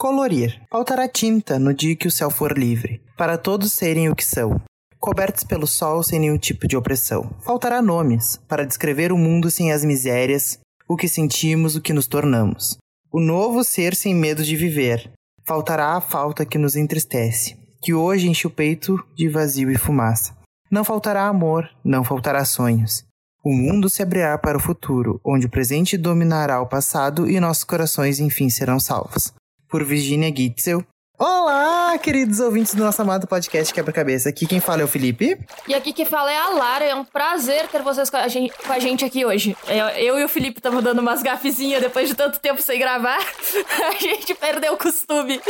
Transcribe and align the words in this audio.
Colorir. 0.00 0.62
Faltará 0.70 1.06
tinta 1.06 1.58
no 1.58 1.74
dia 1.74 1.94
que 1.94 2.08
o 2.08 2.10
céu 2.10 2.30
for 2.30 2.56
livre, 2.56 3.02
para 3.18 3.36
todos 3.36 3.70
serem 3.70 4.08
o 4.08 4.16
que 4.16 4.24
são, 4.24 4.58
cobertos 4.98 5.44
pelo 5.44 5.66
sol 5.66 6.02
sem 6.02 6.18
nenhum 6.18 6.38
tipo 6.38 6.66
de 6.66 6.74
opressão. 6.74 7.36
Faltará 7.44 7.82
nomes 7.82 8.40
para 8.48 8.64
descrever 8.64 9.12
o 9.12 9.18
mundo 9.18 9.50
sem 9.50 9.72
as 9.72 9.84
misérias, 9.84 10.58
o 10.88 10.96
que 10.96 11.06
sentimos, 11.06 11.76
o 11.76 11.82
que 11.82 11.92
nos 11.92 12.06
tornamos. 12.06 12.78
O 13.12 13.20
novo 13.20 13.62
ser 13.62 13.94
sem 13.94 14.14
medo 14.14 14.42
de 14.42 14.56
viver. 14.56 15.12
Faltará 15.46 15.94
a 15.94 16.00
falta 16.00 16.46
que 16.46 16.56
nos 16.56 16.76
entristece, 16.76 17.58
que 17.82 17.92
hoje 17.92 18.26
enche 18.26 18.46
o 18.46 18.50
peito 18.50 18.96
de 19.14 19.28
vazio 19.28 19.70
e 19.70 19.76
fumaça. 19.76 20.34
Não 20.70 20.82
faltará 20.82 21.26
amor, 21.26 21.68
não 21.84 22.02
faltará 22.02 22.42
sonhos. 22.46 23.04
O 23.44 23.52
mundo 23.52 23.90
se 23.90 24.02
abrirá 24.02 24.38
para 24.38 24.56
o 24.56 24.62
futuro, 24.62 25.20
onde 25.22 25.44
o 25.44 25.50
presente 25.50 25.98
dominará 25.98 26.58
o 26.62 26.66
passado 26.66 27.28
e 27.28 27.38
nossos 27.38 27.64
corações 27.64 28.18
enfim 28.18 28.48
serão 28.48 28.80
salvos. 28.80 29.38
Por 29.70 29.84
Virginia 29.84 30.34
Gitzel. 30.36 30.84
Olá, 31.16 31.96
queridos 31.98 32.40
ouvintes 32.40 32.74
do 32.74 32.82
nosso 32.82 33.00
amado 33.02 33.28
podcast 33.28 33.72
Quebra-Cabeça. 33.72 34.30
Aqui 34.30 34.44
quem 34.46 34.58
fala 34.58 34.80
é 34.80 34.84
o 34.84 34.88
Felipe. 34.88 35.38
E 35.68 35.74
aqui 35.74 35.92
quem 35.92 36.04
fala 36.04 36.32
é 36.32 36.36
a 36.36 36.48
Lara. 36.48 36.84
É 36.84 36.94
um 36.94 37.04
prazer 37.04 37.68
ter 37.68 37.80
vocês 37.82 38.10
com 38.10 38.16
a 38.16 38.26
gente, 38.26 38.52
com 38.66 38.72
a 38.72 38.78
gente 38.80 39.04
aqui 39.04 39.24
hoje. 39.24 39.56
Eu, 39.68 39.86
eu 39.90 40.18
e 40.18 40.24
o 40.24 40.28
Felipe 40.28 40.58
estamos 40.58 40.82
dando 40.82 40.98
umas 41.00 41.22
gafezinhas 41.22 41.82
depois 41.82 42.08
de 42.08 42.16
tanto 42.16 42.40
tempo 42.40 42.60
sem 42.60 42.80
gravar. 42.80 43.20
a 43.86 43.92
gente 43.92 44.34
perdeu 44.34 44.72
o 44.72 44.78
costume. 44.78 45.40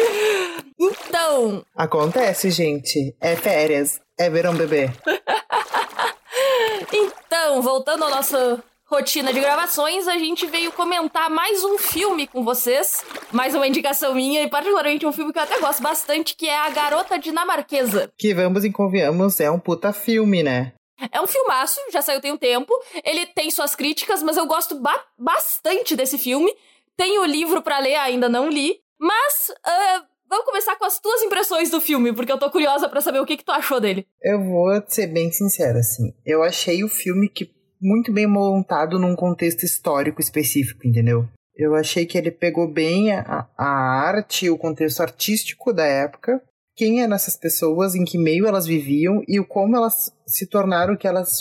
Então. 0.78 1.64
Acontece, 1.74 2.50
gente. 2.50 3.14
É 3.18 3.36
férias. 3.36 4.00
É 4.18 4.28
verão 4.28 4.54
bebê. 4.54 4.90
então, 6.92 7.62
voltando 7.62 8.04
à 8.04 8.10
nossa 8.10 8.62
rotina 8.90 9.32
de 9.32 9.38
gravações, 9.38 10.08
a 10.08 10.18
gente 10.18 10.46
veio 10.46 10.72
comentar 10.72 11.30
mais 11.30 11.62
um 11.62 11.78
filme 11.78 12.26
com 12.26 12.42
vocês. 12.42 13.04
Mais 13.30 13.54
uma 13.54 13.68
indicação 13.68 14.12
minha, 14.16 14.42
e 14.42 14.50
particularmente 14.50 15.06
um 15.06 15.12
filme 15.12 15.32
que 15.32 15.38
eu 15.38 15.44
até 15.44 15.60
gosto 15.60 15.80
bastante, 15.80 16.34
que 16.34 16.48
é 16.48 16.58
A 16.58 16.68
Garota 16.70 17.16
Dinamarquesa. 17.16 18.12
Que 18.18 18.34
vamos 18.34 18.64
e 18.64 18.72
convenhamos, 18.72 19.38
é 19.38 19.48
um 19.48 19.60
puta 19.60 19.92
filme, 19.92 20.42
né? 20.42 20.72
É 21.12 21.20
um 21.20 21.26
filmaço, 21.28 21.78
já 21.92 22.02
saiu 22.02 22.20
tem 22.20 22.32
um 22.32 22.36
tempo. 22.36 22.74
Ele 23.04 23.26
tem 23.26 23.48
suas 23.50 23.76
críticas, 23.76 24.24
mas 24.24 24.36
eu 24.36 24.44
gosto 24.44 24.74
ba 24.80 25.00
bastante 25.16 25.94
desse 25.94 26.18
filme. 26.18 26.52
Tenho 26.96 27.22
o 27.22 27.26
livro 27.26 27.62
para 27.62 27.78
ler, 27.78 27.94
ainda 27.94 28.28
não 28.28 28.50
li. 28.50 28.80
Mas 28.98 29.50
uh, 29.50 30.10
Vamos 30.28 30.44
começar 30.44 30.76
com 30.76 30.84
as 30.84 31.00
tuas 31.00 31.22
impressões 31.22 31.70
do 31.70 31.80
filme, 31.80 32.12
porque 32.12 32.30
eu 32.30 32.38
tô 32.38 32.48
curiosa 32.52 32.88
para 32.88 33.00
saber 33.00 33.18
o 33.18 33.26
que, 33.26 33.36
que 33.36 33.44
tu 33.44 33.50
achou 33.50 33.80
dele. 33.80 34.06
Eu 34.22 34.40
vou 34.44 34.80
ser 34.86 35.08
bem 35.08 35.32
sincera, 35.32 35.80
assim. 35.80 36.14
Eu 36.24 36.44
achei 36.44 36.84
o 36.84 36.88
filme 36.88 37.28
que 37.28 37.50
muito 37.80 38.12
bem 38.12 38.26
montado 38.26 38.98
num 38.98 39.16
contexto 39.16 39.64
histórico 39.64 40.20
específico, 40.20 40.86
entendeu? 40.86 41.28
Eu 41.56 41.74
achei 41.74 42.06
que 42.06 42.16
ele 42.16 42.30
pegou 42.30 42.70
bem 42.72 43.12
a, 43.12 43.48
a 43.56 43.66
arte, 43.66 44.48
o 44.48 44.58
contexto 44.58 45.00
artístico 45.00 45.72
da 45.72 45.84
época, 45.84 46.42
quem 46.76 47.02
eram 47.02 47.14
essas 47.14 47.36
pessoas, 47.36 47.94
em 47.94 48.04
que 48.04 48.16
meio 48.16 48.46
elas 48.46 48.66
viviam 48.66 49.22
e 49.28 49.38
como 49.44 49.76
elas 49.76 50.10
se 50.26 50.46
tornaram 50.46 50.94
o 50.94 50.96
que 50.96 51.06
elas 51.06 51.38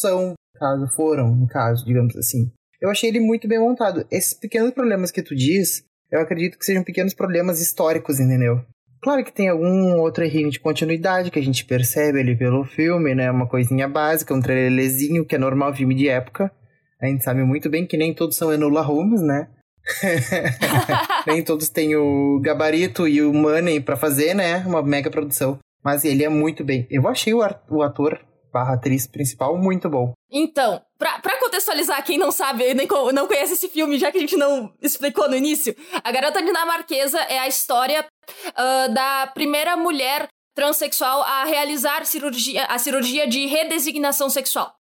são, 0.00 0.34
caso 0.56 0.88
foram, 0.96 1.34
no 1.34 1.46
caso, 1.46 1.84
digamos 1.84 2.16
assim. 2.16 2.50
Eu 2.80 2.90
achei 2.90 3.08
ele 3.08 3.20
muito 3.20 3.46
bem 3.46 3.58
montado. 3.58 4.06
Esses 4.10 4.34
pequenos 4.34 4.72
problemas 4.72 5.10
que 5.10 5.22
tu 5.22 5.36
diz, 5.36 5.84
eu 6.10 6.20
acredito 6.20 6.58
que 6.58 6.64
sejam 6.64 6.82
pequenos 6.82 7.14
problemas 7.14 7.60
históricos, 7.60 8.18
entendeu? 8.18 8.64
Claro 9.02 9.24
que 9.24 9.32
tem 9.32 9.48
algum 9.48 9.98
outro 9.98 10.24
errinho 10.24 10.50
de 10.50 10.60
continuidade 10.60 11.30
que 11.30 11.38
a 11.38 11.42
gente 11.42 11.64
percebe 11.64 12.20
ali 12.20 12.36
pelo 12.36 12.64
filme, 12.64 13.14
né? 13.14 13.30
Uma 13.30 13.48
coisinha 13.48 13.88
básica, 13.88 14.34
um 14.34 14.40
trailerzinho 14.40 15.24
que 15.24 15.34
é 15.34 15.38
normal 15.38 15.74
filme 15.74 15.94
de 15.94 16.08
época. 16.08 16.52
A 17.00 17.06
gente 17.06 17.24
sabe 17.24 17.42
muito 17.42 17.70
bem 17.70 17.86
que 17.86 17.96
nem 17.96 18.12
todos 18.12 18.36
são 18.36 18.52
Enola 18.52 18.82
Holmes, 18.82 19.22
né? 19.22 19.48
nem 21.26 21.42
todos 21.42 21.70
têm 21.70 21.96
o 21.96 22.38
gabarito 22.42 23.08
e 23.08 23.22
o 23.22 23.32
money 23.32 23.80
para 23.80 23.96
fazer, 23.96 24.34
né? 24.34 24.58
Uma 24.66 24.82
mega 24.82 25.10
produção. 25.10 25.58
Mas 25.82 26.04
ele 26.04 26.22
é 26.22 26.28
muito 26.28 26.62
bem. 26.62 26.86
Eu 26.90 27.08
achei 27.08 27.32
o 27.32 27.42
ator 27.82 28.20
barra 28.52 28.74
atriz 28.74 29.06
principal 29.06 29.56
muito 29.56 29.88
bom. 29.88 30.12
Então, 30.30 30.82
pra, 30.98 31.18
pra 31.20 31.39
contextualizar 31.60 32.02
quem 32.04 32.18
não 32.18 32.32
sabe, 32.32 32.74
nem 32.74 32.88
não 33.12 33.26
conhece 33.26 33.52
esse 33.52 33.68
filme, 33.68 33.98
já 33.98 34.10
que 34.10 34.18
a 34.18 34.20
gente 34.20 34.36
não 34.36 34.72
explicou 34.80 35.28
no 35.28 35.36
início, 35.36 35.76
A 36.02 36.10
Garota 36.10 36.42
Dinamarquesa 36.42 37.20
é 37.20 37.38
a 37.38 37.46
história 37.46 38.04
uh, 38.48 38.94
da 38.94 39.26
primeira 39.28 39.76
mulher 39.76 40.28
transexual 40.54 41.22
a 41.22 41.44
realizar 41.44 42.04
cirurgia, 42.04 42.64
a 42.64 42.78
cirurgia 42.78 43.26
de 43.26 43.46
redesignação 43.46 44.28
sexual. 44.28 44.74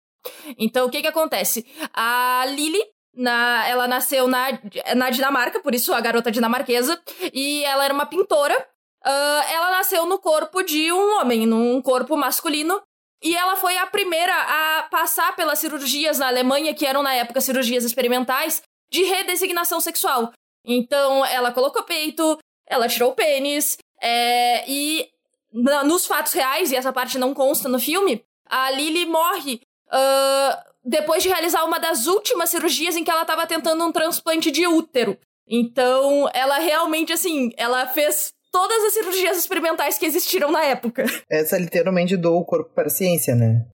Então, 0.57 0.88
o 0.88 0.89
que 0.89 1.01
que 1.01 1.07
acontece? 1.07 1.66
A 1.94 2.45
Lily, 2.47 2.81
na, 3.13 3.68
ela 3.68 3.88
nasceu 3.88 4.28
na, 4.28 4.47
na 4.95 5.09
Dinamarca, 5.09 5.59
por 5.59 5.75
isso 5.75 5.94
a 5.94 6.01
garota 6.01 6.31
dinamarquesa, 6.31 7.00
e 7.34 7.63
ela 7.63 7.85
era 7.85 7.94
uma 7.94 8.06
pintora. 8.06 8.57
Uh, 9.06 9.53
ela 9.53 9.72
nasceu 9.72 10.06
no 10.06 10.19
corpo 10.19 10.62
de 10.62 10.91
um 10.91 11.19
homem, 11.19 11.45
num 11.45 11.81
corpo 11.81 12.18
masculino, 12.18 12.81
e 13.22 13.35
ela 13.35 13.56
foi 13.56 13.78
a 13.78 13.88
primeira 13.88 14.34
a 14.34 14.84
passar 14.84 15.35
pelas 15.35 15.59
cirurgias 15.59 16.19
na 16.19 16.28
Alemanha, 16.28 16.74
que 16.74 16.85
eram 16.85 17.03
na 17.03 17.13
época 17.13 17.41
cirurgias 17.41 17.84
experimentais, 17.84 18.62
de 18.91 19.03
redesignação 19.03 19.80
sexual. 19.80 20.31
Então, 20.66 21.25
ela 21.25 21.52
colocou 21.52 21.84
peito, 21.84 22.38
ela 22.68 22.88
tirou 22.88 23.12
o 23.12 23.16
pênis, 23.16 23.78
é, 24.02 24.63
e 24.69 25.09
na, 25.52 25.84
nos 25.84 26.06
fatos 26.06 26.34
reais, 26.34 26.72
e 26.72 26.75
essa 26.75 26.94
parte 26.94 27.18
não 27.18 27.34
consta 27.34 27.68
no 27.68 27.80
filme, 27.80 28.24
a 28.46 28.72
Lily 28.72 29.06
morre 29.06 29.62
uh, 29.88 30.69
depois 30.84 31.22
de 31.22 31.30
realizar 31.30 31.63
uma 31.66 31.80
das 31.80 32.07
últimas 32.07 32.50
cirurgias 32.50 32.96
em 32.96 33.03
que 33.03 33.12
ela 33.12 33.22
estava 33.22 33.46
tentando 33.46 33.84
um 33.84 33.91
transplante 33.91 34.50
de 34.50 34.66
útero. 34.66 35.18
Então, 35.47 36.30
ela 36.34 36.59
realmente, 36.59 37.12
assim, 37.12 37.51
ela 37.57 37.88
fez 37.88 38.34
todas 38.52 38.84
as 38.86 38.94
cirurgias 38.94 39.38
experimentais 39.38 39.98
que 39.98 40.06
existiram 40.06 40.52
na 40.52 40.64
época. 40.64 41.06
Essa 41.30 41.58
literalmente 41.58 42.18
doou 42.18 42.42
o 42.42 42.46
corpo 42.46 42.72
para 42.74 42.88
a 42.88 42.92
ciência, 42.92 43.36
né? 43.36 43.66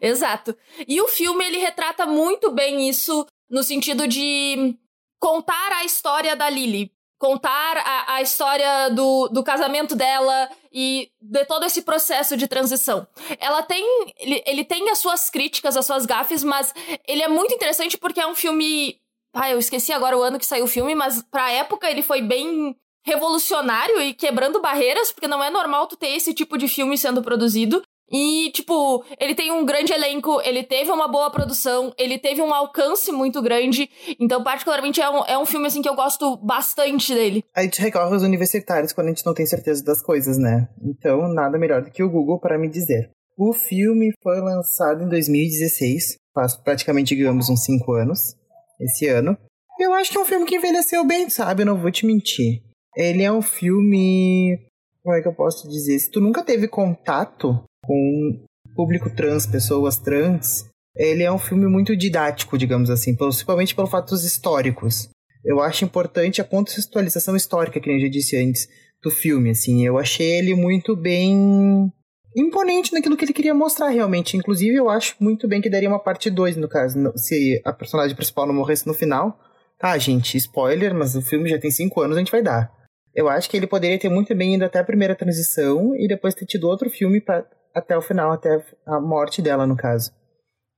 Exato. 0.00 0.56
E 0.86 1.00
o 1.00 1.08
filme 1.08 1.44
ele 1.44 1.58
retrata 1.58 2.06
muito 2.06 2.50
bem 2.50 2.88
isso 2.88 3.26
no 3.48 3.62
sentido 3.62 4.06
de 4.06 4.76
contar 5.18 5.72
a 5.72 5.84
história 5.84 6.36
da 6.36 6.48
Lily, 6.48 6.92
contar 7.18 7.76
a, 7.76 8.14
a 8.14 8.22
história 8.22 8.88
do, 8.90 9.28
do 9.28 9.42
casamento 9.42 9.94
dela 9.94 10.48
e 10.72 11.10
de 11.20 11.44
todo 11.44 11.66
esse 11.66 11.82
processo 11.82 12.36
de 12.36 12.48
transição. 12.48 13.06
Ela 13.38 13.62
tem. 13.62 13.84
Ele, 14.18 14.42
ele 14.46 14.64
tem 14.64 14.88
as 14.90 14.98
suas 14.98 15.28
críticas, 15.28 15.76
as 15.76 15.84
suas 15.84 16.06
gafes, 16.06 16.42
mas 16.42 16.72
ele 17.06 17.22
é 17.22 17.28
muito 17.28 17.54
interessante 17.54 17.98
porque 17.98 18.20
é 18.20 18.26
um 18.26 18.34
filme. 18.34 18.98
Ah, 19.34 19.50
eu 19.50 19.58
esqueci 19.58 19.92
agora 19.92 20.16
o 20.16 20.22
ano 20.22 20.38
que 20.38 20.46
saiu 20.46 20.64
o 20.64 20.68
filme, 20.68 20.94
mas 20.94 21.22
pra 21.30 21.52
época 21.52 21.88
ele 21.88 22.02
foi 22.02 22.20
bem 22.20 22.76
revolucionário 23.04 24.00
e 24.00 24.14
quebrando 24.14 24.60
barreiras, 24.60 25.12
porque 25.12 25.28
não 25.28 25.42
é 25.42 25.50
normal 25.50 25.86
tu 25.86 25.96
ter 25.96 26.08
esse 26.08 26.34
tipo 26.34 26.56
de 26.58 26.68
filme 26.68 26.96
sendo 26.96 27.22
produzido. 27.22 27.82
E, 28.12 28.50
tipo, 28.50 29.04
ele 29.20 29.36
tem 29.36 29.52
um 29.52 29.64
grande 29.64 29.92
elenco, 29.92 30.40
ele 30.42 30.64
teve 30.64 30.90
uma 30.90 31.06
boa 31.06 31.30
produção, 31.30 31.94
ele 31.96 32.18
teve 32.18 32.42
um 32.42 32.52
alcance 32.52 33.12
muito 33.12 33.40
grande. 33.40 33.88
Então, 34.18 34.42
particularmente, 34.42 35.00
é 35.00 35.08
um, 35.08 35.24
é 35.26 35.38
um 35.38 35.46
filme, 35.46 35.68
assim, 35.68 35.80
que 35.80 35.88
eu 35.88 35.94
gosto 35.94 36.36
bastante 36.38 37.14
dele. 37.14 37.44
A 37.54 37.62
gente 37.62 37.80
recorre 37.80 38.12
aos 38.12 38.24
universitários 38.24 38.92
quando 38.92 39.06
a 39.06 39.10
gente 39.10 39.24
não 39.24 39.32
tem 39.32 39.46
certeza 39.46 39.84
das 39.84 40.02
coisas, 40.02 40.36
né? 40.38 40.68
Então, 40.82 41.32
nada 41.32 41.56
melhor 41.56 41.82
do 41.82 41.90
que 41.92 42.02
o 42.02 42.10
Google 42.10 42.40
para 42.40 42.58
me 42.58 42.68
dizer. 42.68 43.10
O 43.38 43.52
filme 43.52 44.10
foi 44.20 44.40
lançado 44.40 45.04
em 45.04 45.08
2016, 45.08 46.16
faz 46.34 46.56
praticamente, 46.56 47.14
digamos, 47.14 47.48
uns 47.48 47.64
5 47.64 47.92
anos, 47.92 48.34
esse 48.80 49.06
ano. 49.06 49.38
Eu 49.78 49.94
acho 49.94 50.10
que 50.10 50.18
é 50.18 50.20
um 50.20 50.26
filme 50.26 50.46
que 50.46 50.56
envelheceu 50.56 51.06
bem, 51.06 51.30
sabe? 51.30 51.62
Eu 51.62 51.66
não 51.66 51.80
vou 51.80 51.92
te 51.92 52.04
mentir. 52.04 52.60
Ele 52.96 53.22
é 53.22 53.32
um 53.32 53.42
filme. 53.42 54.58
Como 55.02 55.16
é 55.16 55.22
que 55.22 55.28
eu 55.28 55.34
posso 55.34 55.68
dizer? 55.68 55.98
Se 55.98 56.10
tu 56.10 56.20
nunca 56.20 56.42
teve 56.42 56.68
contato 56.68 57.62
com 57.84 58.44
público 58.74 59.14
trans, 59.14 59.46
pessoas 59.46 59.96
trans, 59.96 60.66
ele 60.96 61.22
é 61.22 61.32
um 61.32 61.38
filme 61.38 61.66
muito 61.66 61.96
didático, 61.96 62.58
digamos 62.58 62.90
assim, 62.90 63.14
principalmente 63.14 63.74
pelos 63.74 63.90
fatos 63.90 64.24
históricos. 64.24 65.08
Eu 65.44 65.60
acho 65.60 65.84
importante 65.84 66.40
a 66.40 66.44
contextualização 66.44 67.34
histórica, 67.34 67.80
que 67.80 67.88
nem 67.88 67.96
eu 67.96 68.02
já 68.02 68.08
disse 68.08 68.36
antes, 68.36 68.68
do 69.02 69.10
filme, 69.10 69.50
assim. 69.50 69.86
Eu 69.86 69.96
achei 69.96 70.32
ele 70.32 70.54
muito 70.54 70.94
bem 70.94 71.90
imponente 72.36 72.92
naquilo 72.92 73.16
que 73.16 73.24
ele 73.24 73.32
queria 73.32 73.54
mostrar 73.54 73.88
realmente. 73.88 74.36
Inclusive, 74.36 74.74
eu 74.74 74.90
acho 74.90 75.16
muito 75.18 75.48
bem 75.48 75.60
que 75.60 75.70
daria 75.70 75.88
uma 75.88 75.98
parte 75.98 76.30
2, 76.30 76.56
no 76.56 76.68
caso, 76.68 77.12
se 77.16 77.60
a 77.64 77.72
personagem 77.72 78.14
principal 78.14 78.46
não 78.46 78.54
morresse 78.54 78.86
no 78.86 78.94
final. 78.94 79.38
Tá, 79.78 79.96
gente, 79.96 80.36
spoiler, 80.36 80.94
mas 80.94 81.16
o 81.16 81.22
filme 81.22 81.48
já 81.48 81.58
tem 81.58 81.70
5 81.70 82.00
anos, 82.02 82.16
a 82.16 82.20
gente 82.20 82.30
vai 82.30 82.42
dar. 82.42 82.70
Eu 83.14 83.28
acho 83.28 83.48
que 83.50 83.56
ele 83.56 83.66
poderia 83.66 83.98
ter 83.98 84.08
muito 84.08 84.34
bem 84.34 84.54
ido 84.54 84.64
até 84.64 84.78
a 84.78 84.84
primeira 84.84 85.16
transição 85.16 85.94
e 85.96 86.06
depois 86.06 86.34
ter 86.34 86.46
tido 86.46 86.68
outro 86.68 86.88
filme 86.88 87.20
pra, 87.20 87.44
até 87.74 87.96
o 87.96 88.02
final, 88.02 88.32
até 88.32 88.64
a 88.86 89.00
morte 89.00 89.42
dela, 89.42 89.66
no 89.66 89.76
caso. 89.76 90.12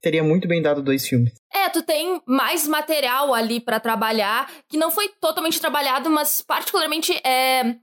Teria 0.00 0.24
muito 0.24 0.48
bem 0.48 0.60
dado 0.60 0.82
dois 0.82 1.06
filmes. 1.06 1.32
É, 1.52 1.68
tu 1.68 1.82
tem 1.82 2.20
mais 2.26 2.66
material 2.66 3.32
ali 3.32 3.60
para 3.60 3.78
trabalhar, 3.78 4.50
que 4.68 4.76
não 4.76 4.90
foi 4.90 5.08
totalmente 5.20 5.60
trabalhado, 5.60 6.10
mas 6.10 6.40
particularmente 6.40 7.12
é. 7.24 7.76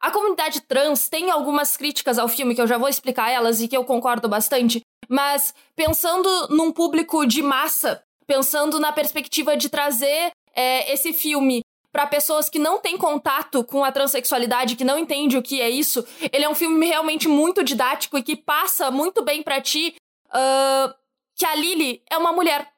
A 0.00 0.10
comunidade 0.10 0.60
trans 0.62 1.08
tem 1.08 1.30
algumas 1.30 1.76
críticas 1.76 2.18
ao 2.18 2.28
filme 2.28 2.54
que 2.54 2.60
eu 2.60 2.66
já 2.66 2.78
vou 2.78 2.88
explicar 2.88 3.30
elas 3.30 3.60
e 3.60 3.68
que 3.68 3.76
eu 3.76 3.84
concordo 3.84 4.28
bastante, 4.28 4.80
mas 5.08 5.54
pensando 5.74 6.28
num 6.50 6.70
público 6.70 7.26
de 7.26 7.42
massa, 7.42 8.02
pensando 8.26 8.78
na 8.78 8.92
perspectiva 8.92 9.56
de 9.56 9.68
trazer 9.68 10.30
é, 10.54 10.92
esse 10.92 11.12
filme 11.12 11.62
para 11.96 12.06
pessoas 12.06 12.50
que 12.50 12.58
não 12.58 12.78
têm 12.78 12.98
contato 12.98 13.64
com 13.64 13.82
a 13.82 13.90
transexualidade, 13.90 14.76
que 14.76 14.84
não 14.84 14.98
entendem 14.98 15.38
o 15.38 15.42
que 15.42 15.62
é 15.62 15.70
isso, 15.70 16.06
ele 16.30 16.44
é 16.44 16.48
um 16.48 16.54
filme 16.54 16.84
realmente 16.84 17.26
muito 17.26 17.64
didático 17.64 18.18
e 18.18 18.22
que 18.22 18.36
passa 18.36 18.90
muito 18.90 19.24
bem 19.24 19.42
para 19.42 19.62
ti 19.62 19.96
uh, 20.26 20.94
que 21.34 21.46
a 21.46 21.54
Lily 21.54 22.02
é 22.10 22.18
uma 22.18 22.34
mulher. 22.34 22.70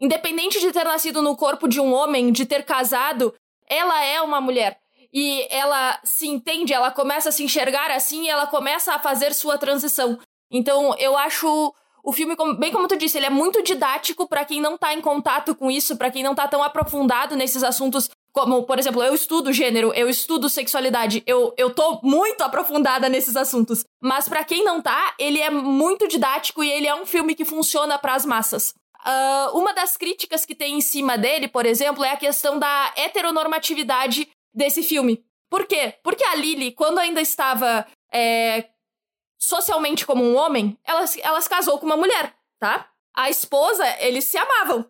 Independente 0.00 0.58
de 0.58 0.72
ter 0.72 0.82
nascido 0.82 1.22
no 1.22 1.36
corpo 1.36 1.68
de 1.68 1.80
um 1.80 1.94
homem, 1.94 2.32
de 2.32 2.44
ter 2.44 2.64
casado, 2.64 3.32
ela 3.68 4.04
é 4.04 4.20
uma 4.20 4.40
mulher. 4.40 4.80
E 5.12 5.46
ela 5.48 6.00
se 6.02 6.26
entende, 6.26 6.72
ela 6.72 6.90
começa 6.90 7.28
a 7.28 7.32
se 7.32 7.44
enxergar 7.44 7.92
assim 7.92 8.24
e 8.24 8.28
ela 8.28 8.48
começa 8.48 8.94
a 8.94 8.98
fazer 8.98 9.32
sua 9.32 9.56
transição. 9.56 10.18
Então, 10.50 10.92
eu 10.98 11.16
acho 11.16 11.72
o 12.02 12.12
filme, 12.12 12.36
bem 12.58 12.72
como 12.72 12.88
tu 12.88 12.96
disse, 12.96 13.16
ele 13.16 13.26
é 13.26 13.30
muito 13.30 13.62
didático 13.62 14.28
para 14.28 14.44
quem 14.44 14.60
não 14.60 14.76
tá 14.76 14.92
em 14.92 15.00
contato 15.00 15.54
com 15.54 15.70
isso, 15.70 15.96
para 15.96 16.10
quem 16.10 16.24
não 16.24 16.34
tá 16.34 16.48
tão 16.48 16.64
aprofundado 16.64 17.36
nesses 17.36 17.62
assuntos 17.62 18.08
como, 18.36 18.64
por 18.64 18.78
exemplo, 18.78 19.02
eu 19.02 19.14
estudo 19.14 19.50
gênero, 19.50 19.94
eu 19.94 20.10
estudo 20.10 20.50
sexualidade, 20.50 21.22
eu, 21.26 21.54
eu 21.56 21.70
tô 21.70 22.00
muito 22.02 22.42
aprofundada 22.42 23.08
nesses 23.08 23.34
assuntos. 23.34 23.82
Mas 23.98 24.28
para 24.28 24.44
quem 24.44 24.62
não 24.62 24.82
tá, 24.82 25.14
ele 25.18 25.40
é 25.40 25.48
muito 25.48 26.06
didático 26.06 26.62
e 26.62 26.70
ele 26.70 26.86
é 26.86 26.94
um 26.94 27.06
filme 27.06 27.34
que 27.34 27.46
funciona 27.46 27.98
para 27.98 28.14
as 28.14 28.26
massas. 28.26 28.74
Uh, 29.06 29.56
uma 29.56 29.72
das 29.72 29.96
críticas 29.96 30.44
que 30.44 30.54
tem 30.54 30.74
em 30.76 30.82
cima 30.82 31.16
dele, 31.16 31.48
por 31.48 31.64
exemplo, 31.64 32.04
é 32.04 32.10
a 32.10 32.16
questão 32.18 32.58
da 32.58 32.92
heteronormatividade 32.94 34.28
desse 34.52 34.82
filme. 34.82 35.24
Por 35.48 35.66
quê? 35.66 35.94
Porque 36.02 36.24
a 36.24 36.34
Lily, 36.34 36.72
quando 36.72 36.98
ainda 36.98 37.22
estava 37.22 37.86
é, 38.12 38.68
socialmente 39.38 40.04
como 40.04 40.22
um 40.22 40.36
homem, 40.36 40.76
ela, 40.84 41.06
ela 41.22 41.40
se 41.40 41.48
casou 41.48 41.78
com 41.78 41.86
uma 41.86 41.96
mulher, 41.96 42.34
tá? 42.58 42.86
A 43.14 43.30
esposa, 43.30 43.86
eles 43.98 44.24
se 44.24 44.36
amavam. 44.36 44.84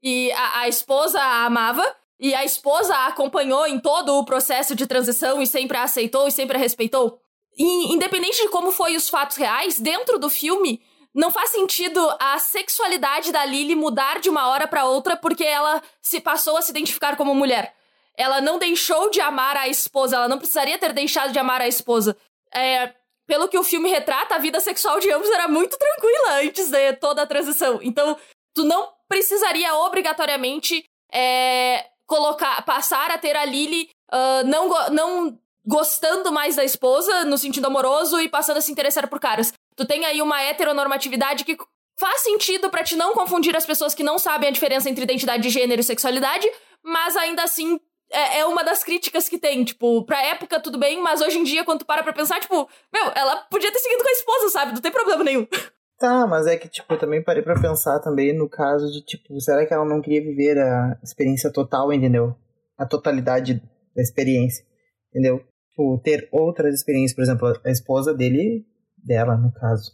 E 0.00 0.30
a, 0.30 0.60
a 0.60 0.68
esposa 0.68 1.20
a 1.20 1.46
amava, 1.46 2.03
e 2.18 2.34
a 2.34 2.44
esposa 2.44 2.94
a 2.94 3.06
acompanhou 3.06 3.66
em 3.66 3.78
todo 3.78 4.18
o 4.18 4.24
processo 4.24 4.74
de 4.74 4.86
transição 4.86 5.42
e 5.42 5.46
sempre 5.46 5.76
a 5.76 5.82
aceitou 5.82 6.26
e 6.28 6.32
sempre 6.32 6.56
a 6.56 6.60
respeitou. 6.60 7.20
E, 7.56 7.92
independente 7.92 8.42
de 8.42 8.48
como 8.48 8.72
foi 8.72 8.96
os 8.96 9.08
fatos 9.08 9.36
reais, 9.36 9.78
dentro 9.78 10.18
do 10.18 10.28
filme, 10.28 10.82
não 11.14 11.30
faz 11.30 11.50
sentido 11.50 12.00
a 12.18 12.38
sexualidade 12.38 13.30
da 13.30 13.44
Lily 13.44 13.76
mudar 13.76 14.20
de 14.20 14.28
uma 14.28 14.48
hora 14.48 14.66
para 14.66 14.84
outra 14.84 15.16
porque 15.16 15.44
ela 15.44 15.80
se 16.02 16.20
passou 16.20 16.56
a 16.56 16.62
se 16.62 16.70
identificar 16.70 17.16
como 17.16 17.34
mulher. 17.34 17.74
Ela 18.16 18.40
não 18.40 18.58
deixou 18.58 19.10
de 19.10 19.20
amar 19.20 19.56
a 19.56 19.68
esposa, 19.68 20.16
ela 20.16 20.28
não 20.28 20.38
precisaria 20.38 20.78
ter 20.78 20.92
deixado 20.92 21.32
de 21.32 21.38
amar 21.38 21.60
a 21.60 21.68
esposa. 21.68 22.16
É, 22.52 22.92
pelo 23.26 23.48
que 23.48 23.58
o 23.58 23.64
filme 23.64 23.88
retrata, 23.88 24.34
a 24.34 24.38
vida 24.38 24.60
sexual 24.60 25.00
de 25.00 25.10
ambos 25.10 25.30
era 25.30 25.48
muito 25.48 25.76
tranquila 25.78 26.40
antes 26.42 26.68
de 26.70 26.92
toda 26.94 27.22
a 27.22 27.26
transição. 27.26 27.80
Então, 27.82 28.16
tu 28.54 28.64
não 28.64 28.92
precisaria 29.08 29.74
obrigatoriamente 29.76 30.84
é, 31.12 31.86
colocar, 32.06 32.62
passar 32.64 33.10
a 33.10 33.18
ter 33.18 33.36
a 33.36 33.44
Lily 33.44 33.88
uh, 34.12 34.46
não, 34.46 34.68
não 34.90 35.38
gostando 35.66 36.30
mais 36.30 36.56
da 36.56 36.64
esposa, 36.64 37.24
no 37.24 37.38
sentido 37.38 37.66
amoroso, 37.66 38.20
e 38.20 38.28
passando 38.28 38.58
a 38.58 38.60
se 38.60 38.70
interessar 38.70 39.08
por 39.08 39.18
caras. 39.18 39.52
Tu 39.76 39.84
tem 39.86 40.04
aí 40.04 40.20
uma 40.20 40.40
heteronormatividade 40.42 41.44
que 41.44 41.56
faz 41.98 42.22
sentido 42.22 42.70
para 42.70 42.84
te 42.84 42.96
não 42.96 43.14
confundir 43.14 43.56
as 43.56 43.66
pessoas 43.66 43.94
que 43.94 44.02
não 44.02 44.18
sabem 44.18 44.48
a 44.48 44.52
diferença 44.52 44.90
entre 44.90 45.04
identidade 45.04 45.42
de 45.42 45.50
gênero 45.50 45.80
e 45.80 45.84
sexualidade, 45.84 46.50
mas 46.82 47.16
ainda 47.16 47.42
assim 47.42 47.80
é, 48.10 48.40
é, 48.40 48.46
uma 48.46 48.62
das 48.62 48.84
críticas 48.84 49.28
que 49.28 49.38
tem. 49.38 49.64
Tipo, 49.64 50.04
pra 50.04 50.22
época 50.22 50.60
tudo 50.60 50.78
bem, 50.78 51.00
mas 51.00 51.20
hoje 51.20 51.38
em 51.38 51.44
dia, 51.44 51.64
quando 51.64 51.80
tu 51.80 51.86
para 51.86 52.02
pra 52.02 52.12
pensar, 52.12 52.40
tipo, 52.40 52.68
meu, 52.92 53.12
ela 53.14 53.36
podia 53.50 53.72
ter 53.72 53.78
seguido 53.78 54.02
com 54.02 54.08
a 54.08 54.12
esposa, 54.12 54.48
sabe? 54.50 54.72
Não 54.72 54.80
tem 54.80 54.92
problema 54.92 55.24
nenhum. 55.24 55.46
Tá, 55.98 56.26
mas 56.26 56.46
é 56.46 56.56
que, 56.56 56.68
tipo, 56.68 56.92
eu 56.92 56.98
também 56.98 57.22
parei 57.22 57.42
pra 57.42 57.60
pensar 57.60 58.00
também 58.00 58.36
no 58.36 58.48
caso 58.48 58.90
de, 58.90 59.04
tipo, 59.04 59.40
será 59.40 59.64
que 59.64 59.72
ela 59.72 59.84
não 59.84 60.00
queria 60.00 60.22
viver 60.22 60.58
a 60.58 60.98
experiência 61.02 61.52
total, 61.52 61.92
entendeu? 61.92 62.34
A 62.76 62.84
totalidade 62.84 63.62
da 63.94 64.02
experiência, 64.02 64.64
entendeu? 65.10 65.40
Tipo, 65.70 66.00
ter 66.02 66.28
outras 66.32 66.74
experiências, 66.74 67.14
por 67.14 67.22
exemplo, 67.22 67.60
a 67.64 67.70
esposa 67.70 68.12
dele, 68.12 68.64
dela, 69.04 69.36
no 69.36 69.52
caso. 69.52 69.92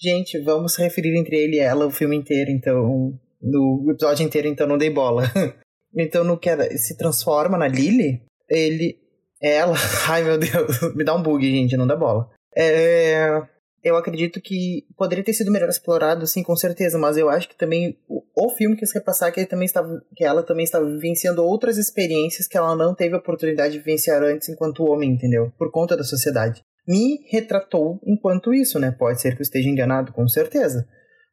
Gente, 0.00 0.40
vamos 0.40 0.76
referir 0.76 1.16
entre 1.18 1.36
ele 1.36 1.56
e 1.56 1.60
ela 1.60 1.86
o 1.86 1.90
filme 1.90 2.16
inteiro, 2.16 2.50
então, 2.50 3.12
no 3.40 3.90
episódio 3.90 4.24
inteiro, 4.24 4.46
então 4.46 4.66
não 4.66 4.78
dei 4.78 4.90
bola. 4.90 5.24
então, 5.96 6.22
no 6.22 6.38
que 6.38 6.48
ela 6.48 6.64
se 6.76 6.96
transforma 6.96 7.58
na 7.58 7.66
Lily, 7.66 8.22
ele, 8.48 8.96
ela, 9.40 9.74
ai 10.08 10.22
meu 10.22 10.38
Deus, 10.38 10.94
me 10.94 11.04
dá 11.04 11.14
um 11.16 11.22
bug, 11.22 11.44
gente, 11.44 11.76
não 11.76 11.86
dá 11.86 11.96
bola. 11.96 12.30
É, 12.56 13.42
eu 13.82 13.96
acredito 13.96 14.40
que 14.40 14.84
poderia 14.96 15.24
ter 15.24 15.32
sido 15.32 15.50
melhor 15.50 15.68
explorado, 15.68 16.26
sim, 16.26 16.42
com 16.42 16.54
certeza, 16.54 16.98
mas 16.98 17.16
eu 17.16 17.28
acho 17.28 17.48
que 17.48 17.56
também 17.56 17.98
o, 18.08 18.22
o 18.34 18.50
filme 18.50 18.76
quis 18.76 18.92
repassar 18.94 19.32
que, 19.32 19.40
ele 19.40 19.46
também 19.46 19.66
estava, 19.66 20.00
que 20.14 20.24
ela 20.24 20.42
também 20.42 20.64
estava 20.64 20.86
vivenciando 20.86 21.42
outras 21.44 21.76
experiências 21.76 22.46
que 22.46 22.56
ela 22.56 22.76
não 22.76 22.94
teve 22.94 23.14
a 23.14 23.18
oportunidade 23.18 23.72
de 23.72 23.78
vivenciar 23.80 24.22
antes 24.22 24.48
enquanto 24.48 24.84
homem, 24.84 25.10
entendeu? 25.10 25.52
Por 25.58 25.70
conta 25.70 25.96
da 25.96 26.04
sociedade. 26.04 26.62
Me 26.86 27.18
retratou 27.30 28.00
enquanto 28.06 28.54
isso, 28.54 28.78
né? 28.78 28.90
Pode 28.90 29.20
ser 29.20 29.34
que 29.34 29.42
eu 29.42 29.44
esteja 29.44 29.68
enganado, 29.68 30.12
com 30.12 30.28
certeza. 30.28 30.86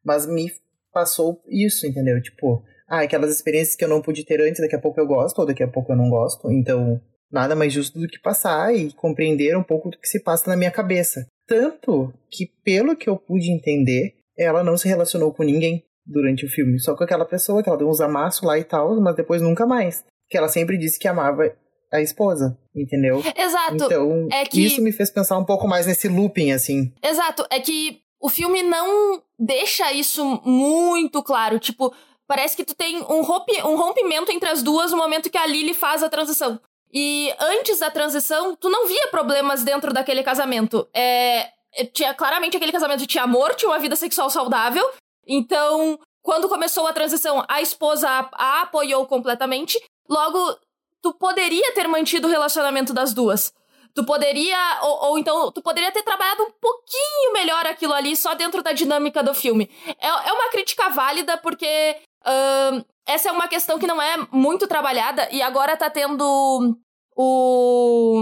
Mas 0.04 0.26
me 0.26 0.52
passou 0.92 1.44
isso, 1.48 1.86
entendeu? 1.86 2.22
Tipo, 2.22 2.64
ah, 2.88 3.02
aquelas 3.02 3.32
experiências 3.32 3.76
que 3.76 3.84
eu 3.84 3.90
não 3.90 4.02
pude 4.02 4.26
ter 4.26 4.42
antes, 4.42 4.60
daqui 4.60 4.76
a 4.76 4.82
pouco 4.82 5.00
eu 5.00 5.06
gosto, 5.06 5.40
ou 5.40 5.46
daqui 5.46 5.64
a 5.64 5.68
pouco 5.68 5.92
eu 5.92 5.96
não 5.96 6.10
gosto. 6.10 6.52
Então, 6.52 7.00
nada 7.32 7.56
mais 7.56 7.72
justo 7.72 8.00
do 8.00 8.08
que 8.08 8.20
passar 8.20 8.74
e 8.74 8.92
compreender 8.94 9.56
um 9.56 9.64
pouco 9.64 9.90
do 9.90 10.00
que 10.00 10.08
se 10.08 10.22
passa 10.22 10.50
na 10.50 10.58
minha 10.58 10.72
cabeça. 10.72 11.28
Tanto 11.50 12.14
que, 12.30 12.46
pelo 12.64 12.96
que 12.96 13.10
eu 13.10 13.18
pude 13.18 13.52
entender, 13.52 14.14
ela 14.38 14.64
não 14.64 14.78
se 14.78 14.88
relacionou 14.88 15.34
com 15.34 15.42
ninguém 15.42 15.84
durante 16.06 16.46
o 16.46 16.50
filme. 16.50 16.80
Só 16.80 16.96
com 16.96 17.04
aquela 17.04 17.26
pessoa 17.26 17.64
que 17.64 17.68
ela 17.68 17.78
deu 17.78 17.90
uns 17.90 18.00
amassos 18.00 18.44
lá 18.44 18.58
e 18.58 18.64
tal, 18.64 19.02
mas 19.02 19.16
depois 19.16 19.42
nunca 19.42 19.66
mais. 19.66 20.06
Que 20.30 20.38
ela 20.38 20.48
sempre 20.48 20.78
disse 20.78 21.00
que 21.00 21.08
amava 21.08 21.52
a 21.92 22.02
esposa, 22.02 22.56
entendeu? 22.76 23.22
Exato. 23.36 23.84
Então, 23.84 24.28
é 24.32 24.46
que... 24.46 24.64
isso 24.64 24.80
me 24.82 24.92
fez 24.92 25.10
pensar 25.10 25.40
um 25.40 25.46
pouco 25.46 25.68
mais 25.68 25.88
nesse 25.88 26.08
looping, 26.08 26.52
assim. 26.52 26.94
Exato. 27.04 27.44
É 27.50 27.60
que 27.60 28.00
o 28.22 28.30
filme 28.30 28.62
não 28.62 29.24
deixa 29.40 29.92
isso 29.92 30.24
muito 30.46 31.24
claro. 31.24 31.58
Tipo, 31.58 31.92
parece 32.28 32.56
que 32.56 32.64
tu 32.64 32.76
tem 32.76 32.98
um, 32.98 33.24
rompe, 33.24 33.54
um 33.64 33.76
rompimento 33.76 34.32
entre 34.32 34.50
as 34.50 34.62
duas 34.62 34.92
no 34.92 34.98
momento 34.98 35.32
que 35.32 35.38
a 35.38 35.48
Lily 35.48 35.74
faz 35.74 36.04
a 36.04 36.10
transição. 36.10 36.60
E 36.92 37.34
antes 37.40 37.80
da 37.80 37.92
transição, 37.92 38.56
tu 38.56 38.70
não 38.70 38.88
via 38.88 39.08
problemas 39.10 39.64
dentro 39.64 39.94
daquele 39.94 40.24
casamento. 40.24 40.88
É, 40.94 41.50
é, 41.74 41.86
tinha 41.86 42.14
claramente 42.14 42.58
aquele 42.58 42.72
casamento 42.72 43.06
tinha 43.06 43.24
amor, 43.24 43.54
tinha 43.56 43.70
uma 43.70 43.80
vida 43.80 43.96
sexual 43.96 44.30
saudável. 44.30 44.90
Então, 45.28 46.00
quando 46.22 46.50
começou 46.50 46.88
a 46.88 46.94
transição, 46.94 47.44
a 47.48 47.62
esposa 47.62 48.10
a, 48.10 48.30
a 48.34 48.62
apoiou 48.62 49.06
completamente. 49.06 49.80
Logo, 50.10 50.58
tu 51.02 51.14
poderia 51.14 51.74
ter 51.74 51.88
mantido 51.88 52.28
o 52.28 52.32
relacionamento 52.32 52.94
das 52.94 53.14
duas. 53.14 53.54
Tu 53.94 54.04
poderia, 54.04 54.80
ou, 54.84 55.10
ou, 55.10 55.18
então, 55.18 55.52
tu 55.52 55.62
poderia 55.62 55.92
ter 55.92 56.04
trabalhado 56.04 56.44
um 56.44 56.52
pouquinho 56.52 57.34
melhor 57.34 57.66
aquilo 57.66 57.94
ali 57.94 58.16
só 58.16 58.34
dentro 58.34 58.62
da 58.64 58.72
dinâmica 58.72 59.22
do 59.24 59.34
filme. 59.34 59.70
É, 60.00 60.08
é 60.08 60.34
uma 60.34 60.50
crítica 60.50 60.90
válida 60.90 61.38
porque 61.38 61.98
uh, 62.22 62.86
essa 63.10 63.30
é 63.30 63.32
uma 63.32 63.48
questão 63.48 63.80
que 63.80 63.88
não 63.88 64.00
é 64.00 64.18
muito 64.32 64.68
trabalhada 64.68 65.28
e 65.32 65.42
agora 65.42 65.76
tá 65.76 65.90
tendo 65.90 66.78
o 67.18 68.22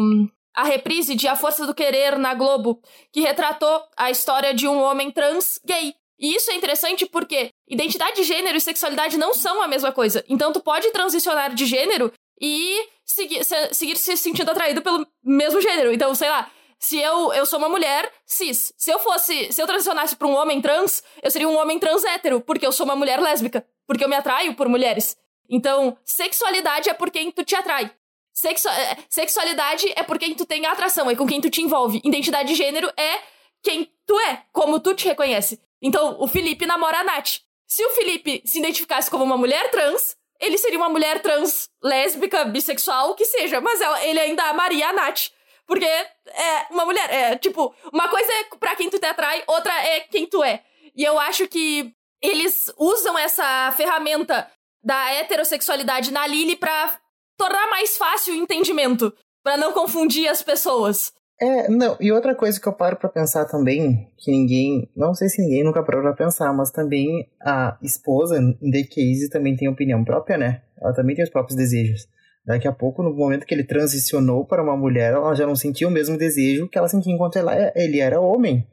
a 0.56 0.64
reprise 0.64 1.14
de 1.14 1.28
A 1.28 1.36
Força 1.36 1.68
do 1.68 1.76
Querer 1.76 2.18
na 2.18 2.34
Globo, 2.34 2.82
que 3.12 3.20
retratou 3.20 3.84
a 3.96 4.10
história 4.10 4.56
de 4.56 4.68
um 4.68 4.82
homem 4.82 5.12
trans 5.12 5.60
gay. 5.64 5.94
E 6.18 6.34
isso 6.34 6.50
é 6.50 6.56
interessante 6.56 7.06
porque 7.06 7.52
identidade 7.70 8.16
de 8.16 8.24
gênero 8.24 8.58
e 8.58 8.62
sexualidade 8.62 9.18
não 9.18 9.36
são 9.36 9.62
a 9.62 9.68
mesma 9.68 9.92
coisa. 9.92 10.24
Então 10.28 10.52
tu 10.52 10.62
pode 10.62 10.90
transicionar 10.92 11.54
de 11.54 11.66
gênero 11.66 12.12
e 12.42 12.80
seguir 13.06 13.44
se, 13.44 13.74
seguir 13.74 13.98
se 13.98 14.18
sentindo 14.18 14.50
atraído 14.50 14.82
pelo 14.82 15.06
mesmo 15.24 15.62
gênero. 15.62 15.94
Então, 15.94 16.16
sei 16.16 16.30
lá, 16.30 16.50
se 16.80 16.98
eu, 16.98 17.34
eu 17.34 17.46
sou 17.46 17.60
uma 17.60 17.70
mulher 17.70 18.12
cis, 18.26 18.74
se 18.78 18.90
eu 18.90 18.98
fosse, 19.00 19.52
se 19.52 19.62
eu 19.62 19.68
transicionasse 19.68 20.16
para 20.16 20.28
um 20.28 20.36
homem 20.36 20.60
trans, 20.60 21.04
eu 21.22 21.30
seria 21.30 21.48
um 21.48 21.58
homem 21.58 21.78
trans 21.78 22.04
hétero, 22.04 22.42
porque 22.42 22.66
eu 22.66 22.72
sou 22.72 22.86
uma 22.86 22.96
mulher 22.96 23.20
lésbica 23.20 23.64
porque 23.88 24.04
eu 24.04 24.10
me 24.10 24.16
atraio 24.16 24.54
por 24.54 24.68
mulheres. 24.68 25.18
Então, 25.50 25.98
sexualidade 26.04 26.90
é 26.90 26.94
por 26.94 27.10
quem 27.10 27.32
tu 27.32 27.44
te 27.44 27.56
atrai. 27.56 27.90
Sexu 28.34 28.70
é, 28.70 28.98
sexualidade 29.10 29.92
é 29.96 30.04
por 30.04 30.20
quem 30.20 30.36
tu 30.36 30.46
tem 30.46 30.66
atração, 30.68 31.10
é 31.10 31.16
com 31.16 31.26
quem 31.26 31.42
tu 31.42 31.50
te 31.50 31.62
envolve. 31.62 32.00
Identidade 32.04 32.50
de 32.50 32.56
gênero 32.56 32.92
é 32.96 33.20
quem 33.64 33.92
tu 34.06 34.20
é, 34.20 34.44
como 34.52 34.80
tu 34.80 34.94
te 34.94 35.08
reconhece. 35.08 35.60
Então, 35.82 36.18
o 36.20 36.28
Felipe 36.28 36.66
namora 36.66 37.00
a 37.00 37.04
Nath. 37.04 37.40
Se 37.66 37.84
o 37.84 37.90
Felipe 37.92 38.44
se 38.46 38.60
identificasse 38.60 39.10
como 39.10 39.24
uma 39.24 39.38
mulher 39.38 39.72
trans, 39.72 40.16
ele 40.40 40.58
seria 40.58 40.78
uma 40.78 40.90
mulher 40.90 41.22
trans, 41.22 41.70
lésbica, 41.82 42.46
bissexual, 42.46 43.12
o 43.12 43.16
que 43.16 43.26
seja, 43.26 43.60
mas 43.60 43.82
ela, 43.82 44.06
ele 44.06 44.20
ainda 44.20 44.44
amaria 44.44 44.88
a 44.90 44.94
Nath. 44.94 45.32
Porque 45.66 45.86
é 45.86 46.68
uma 46.70 46.86
mulher, 46.86 47.12
é 47.12 47.38
tipo, 47.38 47.74
uma 47.92 48.08
coisa 48.08 48.32
é 48.32 48.44
pra 48.60 48.76
quem 48.76 48.90
tu 48.90 49.00
te 49.00 49.06
atrai, 49.06 49.44
outra 49.48 49.74
é 49.84 50.02
quem 50.02 50.26
tu 50.26 50.44
é. 50.44 50.64
E 50.96 51.04
eu 51.04 51.20
acho 51.20 51.48
que 51.48 51.94
eles 52.22 52.72
usam 52.78 53.18
essa 53.18 53.72
ferramenta 53.76 54.48
da 54.84 55.12
heterossexualidade 55.14 56.12
na 56.12 56.26
Lily 56.26 56.56
para 56.56 57.00
tornar 57.38 57.70
mais 57.70 57.98
fácil 57.98 58.34
o 58.34 58.38
entendimento, 58.38 59.14
para 59.44 59.58
não 59.58 59.74
confundir 59.74 60.28
as 60.28 60.42
pessoas. 60.42 61.14
É, 61.40 61.70
não, 61.70 61.96
e 62.00 62.12
outra 62.12 62.34
coisa 62.34 62.60
que 62.60 62.68
eu 62.68 62.74
paro 62.74 62.96
para 62.96 63.10
pensar 63.10 63.46
também, 63.46 64.12
que 64.18 64.32
ninguém, 64.32 64.90
não 64.96 65.14
sei 65.14 65.30
se 65.30 65.40
ninguém 65.42 65.64
nunca 65.64 65.84
parou 65.84 66.02
pra 66.02 66.14
pensar, 66.14 66.52
mas 66.52 66.72
também 66.72 67.30
a 67.40 67.78
esposa, 67.84 68.40
em 68.40 68.72
The 68.72 68.84
Case, 68.84 69.30
também 69.30 69.56
tem 69.56 69.70
opinião 69.70 70.04
própria, 70.04 70.38
né? 70.38 70.64
Ela 70.82 70.94
também 70.94 71.16
tem 71.16 71.24
os 71.24 71.30
próprios 71.30 71.56
desejos. 71.56 72.08
Daqui 72.44 72.68
a 72.68 72.72
pouco, 72.72 73.04
no 73.04 73.14
momento 73.14 73.46
que 73.46 73.54
ele 73.54 73.64
transicionou 73.64 74.46
para 74.46 74.64
uma 74.64 74.76
mulher, 74.76 75.14
ela 75.14 75.36
já 75.36 75.46
não 75.46 75.56
sentia 75.56 75.88
o 75.88 75.92
mesmo 75.92 76.18
desejo 76.18 76.68
que 76.68 76.78
ela 76.78 76.88
sentia 76.88 77.14
enquanto 77.14 77.38
ela, 77.38 77.54
ele 77.76 78.00
era 78.00 78.20
homem. 78.20 78.66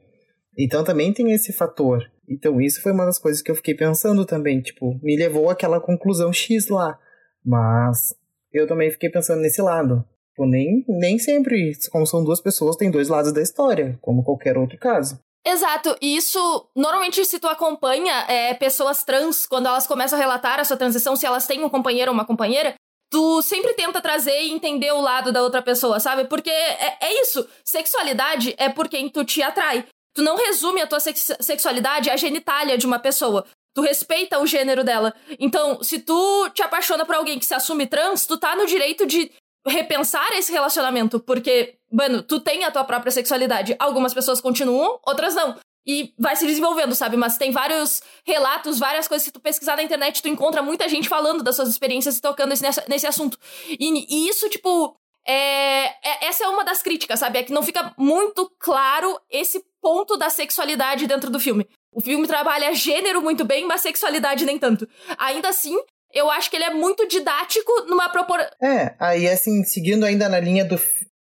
Então 0.57 0.83
também 0.83 1.13
tem 1.13 1.33
esse 1.33 1.53
fator. 1.53 2.03
Então 2.29 2.59
isso 2.61 2.81
foi 2.81 2.91
uma 2.91 3.05
das 3.05 3.19
coisas 3.19 3.41
que 3.41 3.51
eu 3.51 3.55
fiquei 3.55 3.75
pensando 3.75 4.25
também, 4.25 4.61
tipo, 4.61 4.99
me 5.03 5.17
levou 5.17 5.49
àquela 5.49 5.79
conclusão 5.79 6.31
X 6.33 6.69
lá. 6.69 6.99
Mas 7.43 8.15
eu 8.51 8.67
também 8.67 8.91
fiquei 8.91 9.09
pensando 9.09 9.41
nesse 9.41 9.61
lado. 9.61 10.03
Tipo, 10.29 10.45
nem, 10.45 10.83
nem 10.87 11.17
sempre, 11.17 11.71
como 11.91 12.05
são 12.05 12.23
duas 12.23 12.41
pessoas, 12.41 12.75
tem 12.75 12.91
dois 12.91 13.07
lados 13.07 13.31
da 13.31 13.41
história, 13.41 13.97
como 14.01 14.23
qualquer 14.23 14.57
outro 14.57 14.77
caso. 14.77 15.19
Exato, 15.47 15.95
e 16.01 16.15
isso, 16.15 16.39
normalmente, 16.75 17.23
se 17.23 17.39
tu 17.39 17.47
acompanha 17.47 18.25
é, 18.27 18.53
pessoas 18.55 19.03
trans, 19.03 19.45
quando 19.45 19.67
elas 19.67 19.85
começam 19.85 20.17
a 20.17 20.21
relatar 20.21 20.59
a 20.59 20.65
sua 20.65 20.75
transição, 20.75 21.15
se 21.15 21.25
elas 21.25 21.45
têm 21.45 21.63
um 21.63 21.69
companheiro 21.69 22.09
ou 22.09 22.15
uma 22.15 22.25
companheira, 22.25 22.73
tu 23.11 23.41
sempre 23.43 23.73
tenta 23.73 24.01
trazer 24.01 24.41
e 24.41 24.51
entender 24.51 24.91
o 24.91 24.99
lado 25.01 25.31
da 25.31 25.43
outra 25.43 25.61
pessoa, 25.61 25.99
sabe? 25.99 26.25
Porque 26.25 26.49
é, 26.49 26.97
é 26.99 27.21
isso, 27.21 27.47
sexualidade 27.63 28.55
é 28.57 28.69
por 28.69 28.89
quem 28.89 29.07
tu 29.07 29.23
te 29.23 29.43
atrai. 29.43 29.85
Tu 30.15 30.21
não 30.21 30.37
resume 30.37 30.81
a 30.81 30.87
tua 30.87 30.99
sex 30.99 31.33
sexualidade 31.41 32.09
à 32.09 32.15
genitália 32.15 32.77
de 32.77 32.85
uma 32.87 32.97
pessoa. 32.97 33.45
Tu 33.73 33.81
respeita 33.81 34.39
o 34.39 34.47
gênero 34.47 34.83
dela. 34.83 35.13
Então, 35.37 35.83
se 35.83 35.99
tu 35.99 36.49
te 36.51 36.63
apaixona 36.63 37.05
por 37.05 37.15
alguém 37.15 37.37
que 37.37 37.45
se 37.45 37.53
assume 37.53 37.85
trans, 37.85 38.25
tu 38.25 38.37
tá 38.37 38.55
no 38.55 38.65
direito 38.65 39.05
de 39.05 39.29
repensar 39.67 40.31
esse 40.37 40.51
relacionamento, 40.51 41.19
porque, 41.19 41.75
mano, 41.91 42.23
tu 42.23 42.39
tem 42.39 42.63
a 42.63 42.71
tua 42.71 42.85
própria 42.85 43.11
sexualidade. 43.11 43.75
Algumas 43.77 44.13
pessoas 44.13 44.39
continuam, 44.39 44.99
outras 45.05 45.35
não. 45.35 45.57
E 45.85 46.13
vai 46.17 46.35
se 46.35 46.47
desenvolvendo, 46.47 46.95
sabe? 46.95 47.17
Mas 47.17 47.37
tem 47.37 47.51
vários 47.51 48.01
relatos, 48.25 48.79
várias 48.79 49.07
coisas 49.07 49.27
que 49.27 49.33
tu 49.33 49.39
pesquisar 49.41 49.75
na 49.75 49.83
internet, 49.83 50.21
tu 50.21 50.29
encontra 50.29 50.61
muita 50.61 50.87
gente 50.87 51.09
falando 51.09 51.43
das 51.43 51.57
suas 51.57 51.67
experiências 51.67 52.17
e 52.17 52.21
tocando 52.21 52.49
nesse, 52.49 52.63
nesse 52.87 53.05
assunto. 53.05 53.37
E, 53.67 53.85
e 54.09 54.29
isso, 54.29 54.49
tipo, 54.49 54.95
é, 55.27 55.87
é, 55.87 56.27
essa 56.27 56.45
é 56.45 56.47
uma 56.47 56.63
das 56.63 56.81
críticas, 56.81 57.19
sabe? 57.19 57.39
É 57.39 57.43
que 57.43 57.53
não 57.53 57.63
fica 57.63 57.93
muito 57.97 58.51
claro 58.59 59.19
esse 59.29 59.63
ponto 59.85 60.17
da 60.17 60.31
sexualidade 60.31 61.05
dentro 61.05 61.29
do 61.29 61.39
filme. 61.39 61.67
O 61.93 62.01
filme 62.01 62.25
trabalha 62.25 62.73
gênero 62.73 63.21
muito 63.21 63.45
bem, 63.45 63.67
mas 63.67 63.81
sexualidade 63.81 64.43
nem 64.43 64.57
tanto. 64.57 64.87
Ainda 65.15 65.49
assim, 65.49 65.77
eu 66.11 66.27
acho 66.31 66.49
que 66.49 66.57
ele 66.57 66.63
é 66.63 66.73
muito 66.73 67.07
didático 67.07 67.71
numa 67.87 68.09
proporção. 68.09 68.49
É, 68.59 68.95
aí 68.99 69.29
assim, 69.29 69.63
seguindo 69.63 70.03
ainda 70.03 70.27
na 70.27 70.39
linha 70.39 70.65
do. 70.65 70.75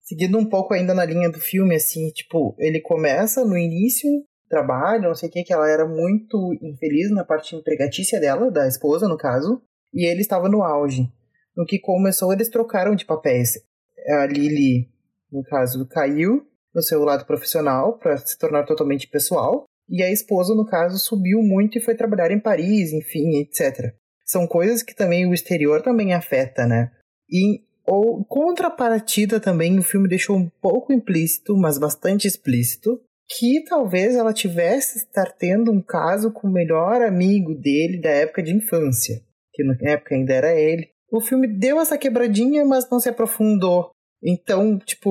Seguindo 0.03 0.39
um 0.39 0.49
pouco 0.49 0.73
ainda 0.73 0.95
na 0.95 1.05
linha 1.05 1.29
do 1.29 1.41
filme, 1.41 1.75
assim, 1.75 2.11
tipo, 2.11 2.55
ele 2.61 2.81
começa 2.81 3.45
no 3.45 3.59
início 3.59 4.09
trabalho, 4.49 5.09
não 5.09 5.15
sei 5.17 5.29
o 5.29 5.33
que, 5.33 5.43
que 5.43 5.53
ela 5.53 5.69
era 5.69 5.89
muito 5.89 6.57
infeliz 6.63 7.11
na 7.11 7.25
parte 7.25 7.57
empregatícia 7.57 8.21
dela, 8.21 8.53
da 8.53 8.69
esposa, 8.69 9.09
no 9.09 9.17
caso, 9.17 9.61
e 9.93 10.07
ele 10.07 10.21
estava 10.21 10.49
no 10.49 10.63
auge. 10.63 11.09
No 11.57 11.67
que 11.67 11.81
começou, 11.81 12.33
eles 12.33 12.49
trocaram 12.49 12.95
de 12.95 13.05
papéis. 13.05 13.55
A 14.11 14.27
Lily, 14.27 14.89
no 15.33 15.43
caso, 15.43 15.89
caiu 15.89 16.47
no 16.75 16.83
seu 16.83 17.05
lado 17.05 17.25
profissional 17.25 17.99
para 17.99 18.17
se 18.17 18.39
tornar 18.39 18.65
totalmente 18.65 19.07
pessoal, 19.09 19.65
e 19.89 20.03
a 20.03 20.11
esposa, 20.11 20.55
no 20.55 20.67
caso, 20.67 20.99
subiu 20.99 21.41
muito 21.43 21.79
e 21.79 21.81
foi 21.81 21.95
trabalhar 21.95 22.31
em 22.31 22.41
Paris, 22.41 22.93
enfim, 22.93 23.39
etc 23.41 23.95
são 24.25 24.47
coisas 24.47 24.83
que 24.83 24.95
também 24.95 25.27
o 25.27 25.35
exterior 25.35 25.83
também 25.83 26.15
afeta, 26.15 26.67
né? 26.67 26.91
E 27.31 27.63
ou 27.87 28.25
contrapartida 28.25 29.39
também 29.39 29.79
o 29.79 29.83
filme 29.83 30.09
deixou 30.09 30.37
um 30.37 30.49
pouco 30.61 30.93
implícito, 30.93 31.55
mas 31.55 31.77
bastante 31.77 32.27
explícito, 32.27 32.99
que 33.29 33.63
talvez 33.69 34.17
ela 34.17 34.33
tivesse 34.33 34.99
estar 34.99 35.31
tendo 35.33 35.71
um 35.71 35.83
caso 35.83 36.33
com 36.33 36.49
o 36.49 36.53
melhor 36.53 37.03
amigo 37.03 37.55
dele 37.55 38.01
da 38.01 38.09
época 38.09 38.43
de 38.43 38.55
infância, 38.55 39.21
que 39.53 39.63
na 39.63 39.77
época 39.83 40.15
ainda 40.15 40.33
era 40.33 40.59
ele. 40.59 40.89
O 41.13 41.21
filme 41.21 41.47
deu 41.47 41.79
essa 41.79 41.99
quebradinha, 41.99 42.65
mas 42.65 42.89
não 42.91 42.99
se 42.99 43.09
aprofundou. 43.11 43.91
Então, 44.23 44.79
tipo, 44.79 45.11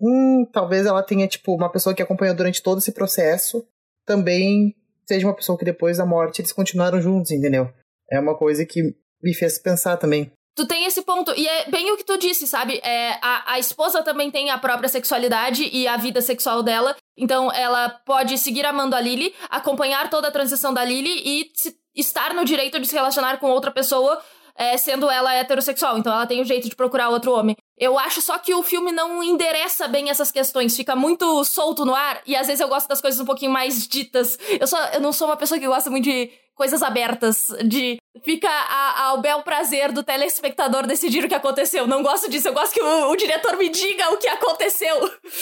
hum, 0.00 0.46
talvez 0.52 0.86
ela 0.86 1.02
tenha 1.02 1.28
tipo 1.28 1.54
uma 1.54 1.70
pessoa 1.70 1.94
que 1.94 2.02
acompanhou 2.02 2.34
durante 2.34 2.62
todo 2.62 2.78
esse 2.78 2.92
processo, 2.92 3.66
também 4.06 4.74
seja 5.06 5.26
uma 5.26 5.34
pessoa 5.34 5.58
que 5.58 5.64
depois 5.64 5.98
da 5.98 6.06
morte 6.06 6.40
eles 6.40 6.52
continuaram 6.52 7.00
juntos, 7.00 7.30
entendeu? 7.30 7.68
é 8.10 8.18
uma 8.18 8.36
coisa 8.36 8.66
que 8.66 8.82
me 9.22 9.34
fez 9.34 9.58
pensar 9.58 9.96
também. 9.96 10.30
Tu 10.56 10.66
tem 10.66 10.84
esse 10.84 11.02
ponto, 11.02 11.32
e 11.36 11.46
é 11.46 11.70
bem 11.70 11.92
o 11.92 11.96
que 11.96 12.04
tu 12.04 12.18
disse, 12.18 12.46
sabe? 12.46 12.80
É, 12.82 13.12
a, 13.22 13.52
a 13.52 13.58
esposa 13.58 14.02
também 14.02 14.30
tem 14.30 14.50
a 14.50 14.58
própria 14.58 14.88
sexualidade 14.88 15.70
e 15.72 15.86
a 15.86 15.96
vida 15.96 16.20
sexual 16.20 16.62
dela, 16.62 16.96
então 17.16 17.52
ela 17.52 17.88
pode 17.88 18.36
seguir 18.36 18.66
amando 18.66 18.96
a 18.96 19.00
Lily, 19.00 19.32
acompanhar 19.48 20.10
toda 20.10 20.28
a 20.28 20.32
transição 20.32 20.74
da 20.74 20.84
Lily 20.84 21.22
e 21.24 21.50
se, 21.54 21.76
estar 21.94 22.34
no 22.34 22.44
direito 22.44 22.80
de 22.80 22.88
se 22.88 22.94
relacionar 22.94 23.38
com 23.38 23.48
outra 23.48 23.70
pessoa, 23.70 24.20
é, 24.56 24.76
sendo 24.76 25.08
ela 25.08 25.32
heterossexual, 25.34 25.96
então 25.96 26.12
ela 26.12 26.26
tem 26.26 26.40
o 26.40 26.44
jeito 26.44 26.68
de 26.68 26.76
procurar 26.76 27.10
outro 27.10 27.32
homem. 27.32 27.56
Eu 27.80 27.98
acho 27.98 28.20
só 28.20 28.38
que 28.38 28.54
o 28.54 28.62
filme 28.62 28.92
não 28.92 29.22
endereça 29.22 29.88
bem 29.88 30.10
essas 30.10 30.30
questões, 30.30 30.76
fica 30.76 30.94
muito 30.94 31.42
solto 31.44 31.86
no 31.86 31.94
ar, 31.94 32.20
e 32.26 32.36
às 32.36 32.46
vezes 32.46 32.60
eu 32.60 32.68
gosto 32.68 32.86
das 32.86 33.00
coisas 33.00 33.18
um 33.18 33.24
pouquinho 33.24 33.50
mais 33.50 33.88
ditas. 33.88 34.38
Eu, 34.60 34.66
só, 34.66 34.78
eu 34.88 35.00
não 35.00 35.14
sou 35.14 35.26
uma 35.26 35.36
pessoa 35.36 35.58
que 35.58 35.66
gosta 35.66 35.88
muito 35.88 36.04
de 36.04 36.30
coisas 36.54 36.82
abertas, 36.82 37.46
de 37.64 37.96
fica 38.22 38.50
a, 38.50 39.04
ao 39.04 39.22
bel 39.22 39.42
prazer 39.42 39.92
do 39.92 40.02
telespectador 40.02 40.86
decidir 40.86 41.24
o 41.24 41.28
que 41.28 41.34
aconteceu. 41.34 41.86
Não 41.86 42.02
gosto 42.02 42.28
disso, 42.28 42.48
eu 42.48 42.52
gosto 42.52 42.74
que 42.74 42.82
o, 42.82 43.10
o 43.10 43.16
diretor 43.16 43.56
me 43.56 43.70
diga 43.70 44.10
o 44.10 44.18
que 44.18 44.28
aconteceu. 44.28 44.94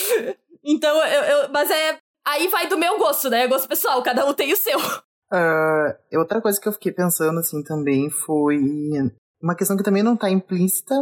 então, 0.63 0.95
eu, 1.05 1.23
eu, 1.23 1.49
mas 1.49 1.69
é. 1.69 1.97
Aí 2.25 2.47
vai 2.47 2.67
do 2.67 2.77
meu 2.77 2.97
gosto, 2.97 3.29
né? 3.29 3.47
Gosto 3.47 3.67
pessoal, 3.67 4.01
cada 4.01 4.25
um 4.25 4.33
tem 4.33 4.53
o 4.53 4.57
seu. 4.57 4.79
Uh, 4.79 6.17
outra 6.17 6.39
coisa 6.41 6.59
que 6.59 6.69
eu 6.69 6.73
fiquei 6.73 6.93
pensando, 6.93 7.39
assim, 7.39 7.61
também 7.63 8.09
foi 8.09 8.57
uma 9.41 9.55
questão 9.55 9.77
que 9.77 9.83
também 9.83 10.03
não 10.03 10.15
está 10.15 10.29
implícita 10.29 10.95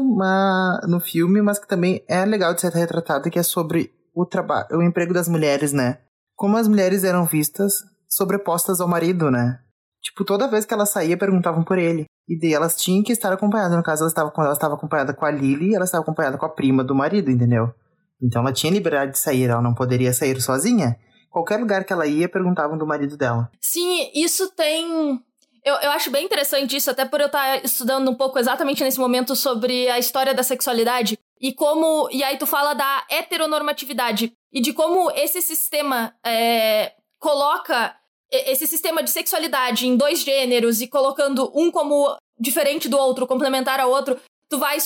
no 0.88 1.00
filme, 1.00 1.42
mas 1.42 1.60
que 1.60 1.68
também 1.68 2.04
é 2.08 2.24
legal 2.26 2.54
de 2.54 2.62
ser 2.62 2.72
retratada, 2.72 3.30
que 3.30 3.40
é 3.40 3.44
sobre 3.44 3.92
o 4.14 4.26
trabalho, 4.26 4.68
o 4.72 4.84
emprego 4.84 5.14
das 5.14 5.28
mulheres, 5.28 5.72
né? 5.74 6.00
Como 6.36 6.58
as 6.58 6.68
mulheres 6.68 7.04
eram 7.04 7.26
vistas 7.26 7.74
sobrepostas 8.08 8.80
ao 8.80 8.88
marido, 8.88 9.30
né? 9.30 9.60
Tipo, 10.02 10.24
toda 10.24 10.48
vez 10.48 10.66
que 10.66 10.74
ela 10.74 10.86
saía, 10.86 11.18
perguntavam 11.18 11.64
por 11.64 11.78
ele. 11.78 12.06
E 12.28 12.40
daí 12.40 12.54
elas 12.54 12.76
tinham 12.76 13.04
que 13.04 13.12
estar 13.12 13.32
acompanhadas. 13.32 13.76
No 13.76 13.84
caso, 13.84 14.04
ela 14.04 14.10
estava, 14.10 14.32
ela 14.38 14.54
estava 14.54 14.74
acompanhada 14.76 15.14
com 15.14 15.26
a 15.26 15.32
Lily, 15.32 15.76
ela 15.76 15.86
estava 15.86 16.04
acompanhada 16.04 16.38
com 16.38 16.46
a 16.46 16.50
prima 16.50 16.84
do 16.84 16.96
marido, 16.96 17.32
entendeu? 17.32 17.74
Então 18.22 18.42
ela 18.42 18.54
tinha 18.54 18.72
liberdade 18.72 19.14
de 19.14 19.20
sair, 19.20 19.50
ela 19.50 19.62
não 19.62 19.74
poderia 19.74 20.14
sair 20.14 20.40
sozinha. 20.42 20.98
Qualquer 21.30 21.58
lugar 21.60 21.84
que 21.84 21.94
ela 21.94 22.08
ia, 22.08 22.28
perguntavam 22.28 22.78
do 22.78 22.88
marido 22.88 23.16
dela. 23.18 23.50
Sim, 23.62 24.10
isso 24.16 24.52
tem. 24.56 25.20
Eu, 25.64 25.76
eu 25.76 25.92
acho 25.92 26.10
bem 26.10 26.26
interessante 26.26 26.76
isso, 26.76 26.90
até 26.90 27.06
por 27.06 27.20
eu 27.20 27.28
estar 27.28 27.64
estudando 27.64 28.10
um 28.10 28.16
pouco 28.16 28.40
exatamente 28.40 28.84
nesse 28.84 29.00
momento 29.00 29.36
sobre 29.36 29.90
a 29.90 30.00
história 30.00 30.34
da 30.34 30.44
sexualidade. 30.44 31.18
E 31.40 31.54
como. 31.54 32.10
E 32.12 32.24
aí 32.24 32.38
tu 32.38 32.46
fala 32.46 32.74
da 32.74 33.06
heteronormatividade. 33.10 34.34
E 34.52 34.62
de 34.62 34.74
como 34.74 35.12
esse 35.12 35.42
sistema 35.42 36.16
é, 36.26 36.94
coloca 37.20 37.96
esse 38.30 38.68
sistema 38.68 39.02
de 39.02 39.10
sexualidade 39.10 39.88
em 39.88 39.96
dois 39.96 40.20
gêneros 40.20 40.82
e 40.82 40.88
colocando 40.88 41.52
um 41.56 41.72
como 41.72 42.16
diferente 42.40 42.90
do 42.90 42.98
outro, 42.98 43.28
complementar 43.28 43.80
ao 43.80 43.90
outro, 43.90 44.20
tu 44.50 44.58
vai. 44.58 44.78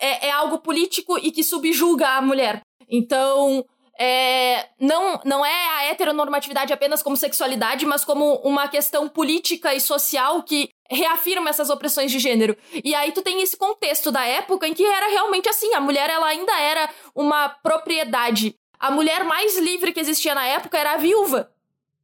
É, 0.00 0.28
é 0.28 0.30
algo 0.30 0.58
político 0.58 1.18
e 1.18 1.30
que 1.30 1.42
subjuga 1.42 2.08
a 2.08 2.22
mulher. 2.22 2.62
Então, 2.88 3.64
é, 4.02 4.66
não, 4.80 5.20
não 5.26 5.44
é 5.44 5.68
a 5.76 5.84
heteronormatividade 5.90 6.72
apenas 6.72 7.02
como 7.02 7.18
sexualidade, 7.18 7.84
mas 7.84 8.02
como 8.02 8.36
uma 8.36 8.66
questão 8.66 9.06
política 9.06 9.74
e 9.74 9.80
social 9.80 10.42
que 10.42 10.70
reafirma 10.90 11.50
essas 11.50 11.68
opressões 11.68 12.10
de 12.10 12.18
gênero. 12.18 12.56
E 12.82 12.94
aí 12.94 13.12
tu 13.12 13.20
tem 13.20 13.42
esse 13.42 13.58
contexto 13.58 14.10
da 14.10 14.24
época 14.24 14.66
em 14.66 14.72
que 14.72 14.86
era 14.86 15.10
realmente 15.10 15.50
assim, 15.50 15.74
a 15.74 15.80
mulher 15.80 16.08
ela 16.08 16.28
ainda 16.28 16.58
era 16.58 16.88
uma 17.14 17.50
propriedade. 17.50 18.56
A 18.78 18.90
mulher 18.90 19.22
mais 19.22 19.58
livre 19.58 19.92
que 19.92 20.00
existia 20.00 20.34
na 20.34 20.46
época 20.46 20.78
era 20.78 20.92
a 20.92 20.96
viúva 20.96 21.52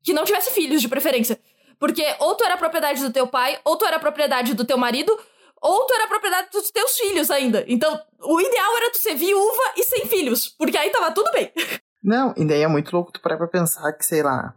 que 0.02 0.12
não 0.12 0.24
tivesse 0.26 0.50
filhos, 0.50 0.82
de 0.82 0.88
preferência. 0.88 1.40
Porque 1.78 2.04
ou 2.18 2.34
tu 2.34 2.44
era 2.44 2.58
propriedade 2.58 3.02
do 3.02 3.10
teu 3.10 3.26
pai, 3.26 3.58
ou 3.64 3.76
tu 3.76 3.86
era 3.86 3.98
propriedade 3.98 4.52
do 4.52 4.66
teu 4.66 4.76
marido, 4.76 5.18
ou 5.62 5.86
tu 5.86 5.94
era 5.94 6.06
propriedade 6.06 6.50
dos 6.52 6.70
teus 6.70 6.98
filhos 6.98 7.30
ainda. 7.30 7.64
Então, 7.66 7.98
o 8.20 8.38
ideal 8.38 8.76
era 8.76 8.90
tu 8.92 8.98
ser 8.98 9.14
viúva 9.14 9.72
e 9.76 9.82
sem 9.82 10.04
filhos, 10.06 10.48
porque 10.58 10.76
aí 10.76 10.90
tava 10.90 11.10
tudo 11.10 11.30
bem. 11.32 11.50
Não, 12.06 12.32
e 12.36 12.44
daí 12.46 12.62
é 12.62 12.68
muito 12.68 12.94
louco 12.94 13.10
tu 13.10 13.20
parar 13.20 13.36
pra 13.36 13.48
pensar 13.48 13.92
que, 13.92 14.06
sei 14.06 14.22
lá, 14.22 14.54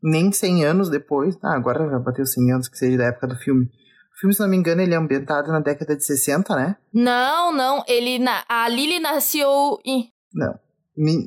nem 0.00 0.30
100 0.30 0.64
anos 0.64 0.88
depois, 0.88 1.36
ah, 1.42 1.56
agora 1.56 1.90
já 1.90 1.98
bateu 1.98 2.24
100 2.24 2.52
anos, 2.52 2.68
que 2.68 2.78
seja 2.78 2.96
da 2.96 3.06
época 3.06 3.26
do 3.26 3.36
filme. 3.36 3.64
O 3.64 4.20
filme, 4.20 4.32
se 4.32 4.40
não 4.40 4.48
me 4.48 4.56
engano, 4.56 4.80
ele 4.80 4.94
é 4.94 4.96
ambientado 4.96 5.50
na 5.50 5.58
década 5.58 5.96
de 5.96 6.04
60, 6.04 6.54
né? 6.54 6.76
Não, 6.92 7.52
não, 7.52 7.82
ele, 7.88 8.20
na, 8.20 8.44
a 8.48 8.68
Lily 8.68 9.00
nasceu 9.00 9.80
em... 9.84 10.08
Não, 10.32 10.54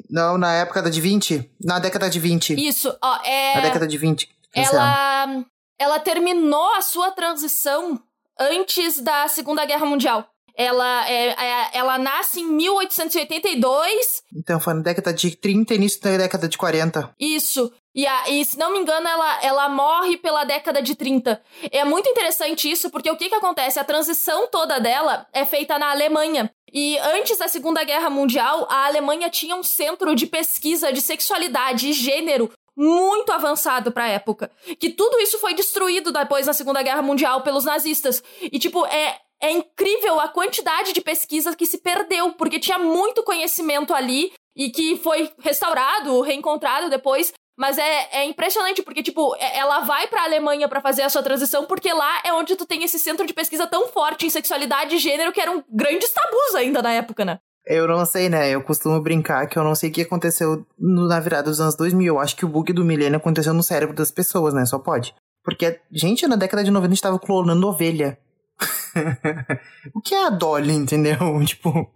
não, 0.09 0.37
na 0.37 0.53
época 0.53 0.81
da 0.81 0.89
de 0.89 1.01
20. 1.01 1.51
Na 1.61 1.79
década 1.79 2.09
de 2.09 2.17
20. 2.17 2.53
Isso, 2.55 2.97
ó, 3.03 3.19
é. 3.25 3.55
Na 3.55 3.61
década 3.61 3.85
de 3.85 3.97
20. 3.97 4.29
Ela. 4.55 5.45
Ela 5.77 5.99
terminou 5.99 6.73
a 6.75 6.81
sua 6.81 7.11
transição 7.11 8.01
antes 8.39 9.01
da 9.01 9.27
Segunda 9.27 9.65
Guerra 9.65 9.85
Mundial. 9.85 10.25
Ela, 10.57 11.07
é, 11.07 11.27
é, 11.29 11.69
ela 11.73 11.99
nasce 11.99 12.41
em 12.41 12.47
1882. 12.47 14.23
Então 14.35 14.59
foi 14.59 14.73
na 14.73 14.81
década 14.81 15.13
de 15.13 15.35
30 15.35 15.73
e 15.73 15.77
início 15.77 16.01
da 16.01 16.17
década 16.17 16.47
de 16.49 16.57
40. 16.57 17.13
Isso. 17.19 17.71
E, 17.93 18.05
a, 18.05 18.29
e, 18.29 18.45
se 18.45 18.57
não 18.57 18.71
me 18.71 18.79
engano, 18.79 19.07
ela, 19.07 19.43
ela 19.43 19.69
morre 19.69 20.17
pela 20.17 20.43
década 20.43 20.81
de 20.81 20.95
30. 20.95 21.41
É 21.71 21.83
muito 21.83 22.09
interessante 22.09 22.69
isso, 22.69 22.89
porque 22.91 23.09
o 23.09 23.15
que, 23.15 23.29
que 23.29 23.35
acontece? 23.35 23.79
A 23.79 23.83
transição 23.83 24.47
toda 24.47 24.79
dela 24.79 25.25
é 25.33 25.45
feita 25.45 25.79
na 25.79 25.91
Alemanha. 25.91 26.51
E 26.71 26.97
antes 26.99 27.37
da 27.37 27.47
Segunda 27.47 27.83
Guerra 27.83 28.09
Mundial, 28.09 28.67
a 28.69 28.85
Alemanha 28.85 29.29
tinha 29.29 29.55
um 29.55 29.63
centro 29.63 30.13
de 30.15 30.27
pesquisa 30.27 30.91
de 30.91 31.01
sexualidade 31.01 31.89
e 31.89 31.93
gênero 31.93 32.51
muito 32.75 33.31
avançado 33.31 33.91
para 33.91 34.03
a 34.03 34.09
época. 34.09 34.51
Que 34.79 34.91
tudo 34.91 35.19
isso 35.19 35.39
foi 35.39 35.55
destruído 35.55 36.11
depois 36.11 36.45
na 36.45 36.53
Segunda 36.53 36.83
Guerra 36.83 37.01
Mundial 37.01 37.41
pelos 37.41 37.65
nazistas. 37.65 38.23
E, 38.39 38.59
tipo, 38.59 38.85
é, 38.85 39.17
é 39.41 39.51
incrível 39.51 40.19
a 40.19 40.27
quantidade 40.27 40.93
de 40.93 41.01
pesquisa 41.01 41.55
que 41.55 41.65
se 41.65 41.79
perdeu, 41.79 42.33
porque 42.33 42.59
tinha 42.59 42.79
muito 42.79 43.23
conhecimento 43.23 43.93
ali 43.93 44.31
e 44.55 44.69
que 44.69 44.97
foi 44.97 45.31
restaurado, 45.39 46.21
reencontrado 46.21 46.89
depois. 46.89 47.33
Mas 47.59 47.77
é, 47.79 48.07
é 48.11 48.25
impressionante, 48.25 48.83
porque, 48.83 49.01
tipo, 49.01 49.35
é, 49.37 49.57
ela 49.57 49.79
vai 49.79 50.07
pra 50.07 50.23
Alemanha 50.23 50.67
para 50.69 50.79
fazer 50.79 51.01
a 51.01 51.09
sua 51.09 51.23
transição, 51.23 51.65
porque 51.65 51.91
lá 51.91 52.21
é 52.23 52.31
onde 52.31 52.55
tu 52.55 52.67
tem 52.67 52.83
esse 52.83 52.99
centro 52.99 53.25
de 53.25 53.33
pesquisa 53.33 53.65
tão 53.65 53.87
forte 53.87 54.27
em 54.27 54.29
sexualidade 54.29 54.95
e 54.95 54.99
gênero, 54.99 55.31
que 55.31 55.41
eram 55.41 55.63
grandes 55.67 56.11
tabus 56.11 56.55
ainda 56.55 56.83
na 56.83 56.93
época, 56.93 57.25
né? 57.25 57.39
Eu 57.65 57.87
não 57.87 58.05
sei, 58.05 58.29
né? 58.29 58.49
Eu 58.49 58.61
costumo 58.61 59.01
brincar 59.01 59.47
que 59.47 59.57
eu 59.57 59.63
não 59.63 59.75
sei 59.75 59.89
o 59.89 59.93
que 59.93 60.03
aconteceu 60.03 60.65
na 60.79 61.19
virada 61.19 61.49
dos 61.49 61.59
anos 61.59 61.75
2000. 61.75 62.13
Eu 62.13 62.19
acho 62.19 62.35
que 62.35 62.45
o 62.45 62.47
bug 62.47 62.71
do 62.71 62.85
milênio 62.85 63.17
aconteceu 63.17 63.53
no 63.53 63.61
cérebro 63.61 63.93
das 63.93 64.09
pessoas, 64.09 64.53
né? 64.53 64.65
Só 64.65 64.79
pode. 64.79 65.13
Porque, 65.43 65.79
gente, 65.91 66.25
na 66.27 66.37
década 66.37 66.63
de 66.63 66.71
90 66.71 66.87
a 66.87 66.93
gente 66.95 67.01
tava 67.01 67.19
clonando 67.19 67.67
ovelha. 67.67 68.17
o 69.93 70.01
que 70.01 70.13
é 70.13 70.25
a 70.25 70.29
Dolly, 70.29 70.73
entendeu? 70.73 71.17
Tipo, 71.45 71.89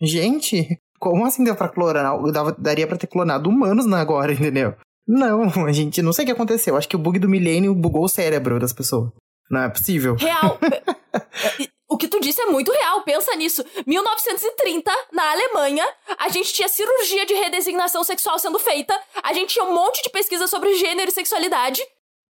gente, 0.00 0.78
como 0.98 1.24
assim 1.24 1.44
deu 1.44 1.54
pra 1.54 1.68
clonar? 1.68 2.16
Daria 2.58 2.86
pra 2.86 2.96
ter 2.96 3.06
clonado 3.06 3.48
humanos 3.48 3.90
agora, 3.92 4.32
entendeu? 4.32 4.74
Não, 5.06 5.44
a 5.64 5.72
gente 5.72 6.02
não 6.02 6.12
sei 6.12 6.24
o 6.24 6.26
que 6.26 6.32
aconteceu. 6.32 6.76
Acho 6.76 6.88
que 6.88 6.96
o 6.96 6.98
bug 6.98 7.18
do 7.18 7.28
milênio 7.28 7.74
bugou 7.74 8.04
o 8.04 8.08
cérebro 8.08 8.58
das 8.58 8.72
pessoas. 8.72 9.10
Não 9.48 9.62
é 9.62 9.68
possível. 9.68 10.16
Real. 10.16 10.58
o 11.88 11.96
que 11.96 12.08
tu 12.08 12.20
disse 12.20 12.40
é 12.40 12.46
muito 12.46 12.72
real, 12.72 13.02
pensa 13.02 13.34
nisso. 13.36 13.64
1930, 13.86 14.90
na 15.12 15.30
Alemanha, 15.30 15.86
a 16.18 16.28
gente 16.28 16.52
tinha 16.52 16.68
cirurgia 16.68 17.24
de 17.24 17.34
redesignação 17.34 18.02
sexual 18.02 18.38
sendo 18.38 18.58
feita, 18.58 18.98
a 19.22 19.32
gente 19.32 19.54
tinha 19.54 19.64
um 19.64 19.74
monte 19.74 20.02
de 20.02 20.10
pesquisa 20.10 20.48
sobre 20.48 20.74
gênero 20.74 21.08
e 21.08 21.14
sexualidade. 21.14 21.80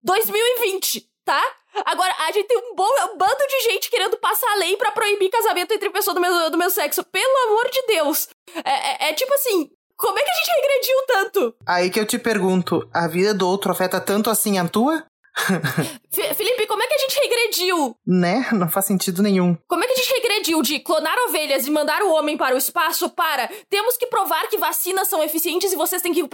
2020, 0.02 1.06
tá? 1.26 1.42
Agora, 1.84 2.14
a 2.20 2.32
gente 2.32 2.46
tem 2.46 2.56
um, 2.56 2.74
bom, 2.74 2.88
um 3.12 3.18
bando 3.18 3.46
de 3.48 3.70
gente 3.70 3.90
querendo 3.90 4.16
passar 4.16 4.50
a 4.52 4.56
lei 4.56 4.76
para 4.76 4.92
proibir 4.92 5.28
casamento 5.28 5.74
entre 5.74 5.90
pessoas 5.90 6.14
do 6.14 6.20
mesmo, 6.20 6.50
do 6.50 6.56
mesmo 6.56 6.70
sexo. 6.70 7.04
Pelo 7.04 7.38
amor 7.48 7.68
de 7.70 7.82
Deus. 7.86 8.28
É, 8.64 9.06
é, 9.06 9.10
é 9.10 9.12
tipo 9.12 9.34
assim, 9.34 9.68
como 9.96 10.18
é 10.18 10.22
que 10.22 10.30
a 10.30 10.34
gente 10.34 10.50
regrediu 10.50 10.96
tanto? 11.06 11.54
Aí 11.66 11.90
que 11.90 12.00
eu 12.00 12.06
te 12.06 12.18
pergunto, 12.18 12.88
a 12.94 13.06
vida 13.06 13.34
do 13.34 13.46
outro 13.46 13.72
afeta 13.72 14.00
tanto 14.00 14.30
assim 14.30 14.58
a 14.58 14.66
tua? 14.66 15.04
Felipe, 16.10 16.66
como 16.66 16.82
é 16.82 16.86
que 16.86 16.94
a 16.94 16.98
gente 16.98 17.20
regrediu? 17.20 17.94
Né? 18.06 18.48
Não 18.52 18.70
faz 18.70 18.86
sentido 18.86 19.22
nenhum. 19.22 19.54
Como 19.68 19.84
é 19.84 19.86
que 19.86 19.92
a 19.92 19.96
gente 19.96 20.14
regrediu 20.14 20.62
de 20.62 20.80
clonar 20.80 21.18
ovelhas 21.28 21.66
e 21.66 21.70
mandar 21.70 22.02
o 22.02 22.10
homem 22.12 22.38
para 22.38 22.54
o 22.54 22.58
espaço 22.58 23.10
para 23.10 23.50
temos 23.68 23.98
que 23.98 24.06
provar 24.06 24.48
que 24.48 24.56
vacinas 24.56 25.08
são 25.08 25.22
eficientes 25.22 25.72
e 25.72 25.76
vocês 25.76 26.00
têm 26.00 26.14
que 26.14 26.26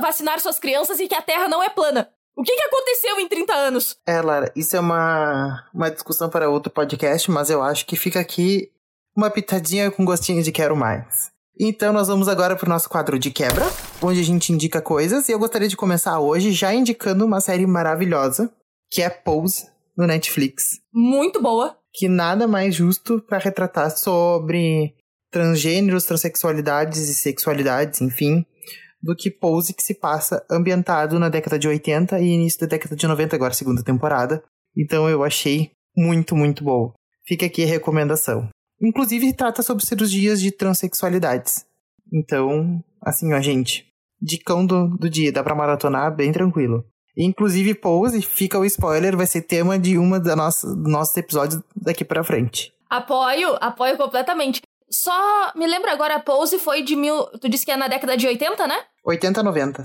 vacinar 0.00 0.40
suas 0.40 0.58
crianças 0.58 1.00
e 1.00 1.08
que 1.08 1.14
a 1.14 1.22
Terra 1.22 1.48
não 1.48 1.62
é 1.62 1.70
plana? 1.70 2.12
O 2.36 2.42
que, 2.42 2.54
que 2.54 2.62
aconteceu 2.62 3.20
em 3.20 3.28
30 3.28 3.52
anos? 3.52 3.96
É, 4.06 4.20
Lara, 4.20 4.52
isso 4.56 4.76
é 4.76 4.80
uma, 4.80 5.68
uma 5.74 5.90
discussão 5.90 6.28
para 6.30 6.48
outro 6.48 6.72
podcast, 6.72 7.30
mas 7.30 7.50
eu 7.50 7.62
acho 7.62 7.84
que 7.86 7.96
fica 7.96 8.20
aqui 8.20 8.70
uma 9.16 9.30
pitadinha 9.30 9.90
com 9.90 10.04
gostinho 10.04 10.42
de 10.42 10.52
quero 10.52 10.76
mais. 10.76 11.30
Então 11.58 11.92
nós 11.92 12.08
vamos 12.08 12.28
agora 12.28 12.56
pro 12.56 12.68
nosso 12.68 12.88
quadro 12.88 13.18
de 13.18 13.30
quebra, 13.30 13.64
onde 14.00 14.20
a 14.20 14.24
gente 14.24 14.52
indica 14.52 14.80
coisas, 14.80 15.28
e 15.28 15.32
eu 15.32 15.38
gostaria 15.38 15.68
de 15.68 15.76
começar 15.76 16.18
hoje 16.18 16.52
já 16.52 16.72
indicando 16.72 17.26
uma 17.26 17.40
série 17.40 17.66
maravilhosa, 17.66 18.50
que 18.90 19.02
é 19.02 19.10
Pose, 19.10 19.68
no 19.96 20.06
Netflix. 20.06 20.80
Muito 20.92 21.42
boa. 21.42 21.76
Que 21.92 22.08
nada 22.08 22.46
mais 22.46 22.74
justo 22.74 23.20
para 23.20 23.36
retratar 23.36 23.90
sobre 23.90 24.94
transgêneros, 25.30 26.04
transexualidades 26.04 27.08
e 27.08 27.14
sexualidades, 27.14 28.00
enfim, 28.00 28.46
do 29.02 29.16
que 29.16 29.30
Pose, 29.30 29.74
que 29.74 29.82
se 29.82 29.94
passa 29.94 30.44
ambientado 30.50 31.18
na 31.18 31.28
década 31.28 31.58
de 31.58 31.66
80 31.66 32.20
e 32.20 32.28
início 32.28 32.60
da 32.60 32.66
década 32.66 32.94
de 32.94 33.06
90, 33.06 33.34
agora 33.34 33.54
segunda 33.54 33.82
temporada. 33.82 34.42
Então 34.76 35.08
eu 35.08 35.24
achei 35.24 35.70
muito, 35.96 36.36
muito 36.36 36.62
bom. 36.62 36.92
Fica 37.26 37.46
aqui 37.46 37.64
a 37.64 37.66
recomendação. 37.66 38.48
Inclusive, 38.80 39.32
trata 39.34 39.62
sobre 39.62 39.84
cirurgias 39.84 40.40
de 40.40 40.50
transexualidades. 40.50 41.66
Então, 42.12 42.82
assim, 43.02 43.32
ó, 43.34 43.40
gente, 43.40 43.86
dicão 44.20 44.64
do, 44.64 44.88
do 44.88 45.08
dia, 45.08 45.32
dá 45.32 45.42
pra 45.42 45.54
maratonar 45.54 46.14
bem 46.14 46.32
tranquilo. 46.32 46.84
Inclusive, 47.16 47.74
Pose, 47.74 48.22
fica 48.22 48.58
o 48.58 48.64
spoiler, 48.64 49.16
vai 49.16 49.26
ser 49.26 49.42
tema 49.42 49.78
de 49.78 49.98
uma 49.98 50.18
dos 50.18 50.34
nossa, 50.34 50.74
nossos 50.76 51.16
episódios 51.16 51.62
daqui 51.76 52.04
pra 52.04 52.24
frente. 52.24 52.72
Apoio, 52.88 53.56
apoio 53.60 53.96
completamente. 53.96 54.60
Só 54.90 55.52
me 55.54 55.66
lembra 55.66 55.92
agora, 55.92 56.16
a 56.16 56.20
Pose 56.20 56.58
foi 56.58 56.82
de 56.82 56.96
mil. 56.96 57.26
Tu 57.38 57.48
disse 57.48 57.64
que 57.64 57.70
é 57.70 57.76
na 57.76 57.88
década 57.88 58.16
de 58.16 58.26
80, 58.26 58.66
né? 58.66 58.84
80, 59.04 59.42
90. 59.42 59.84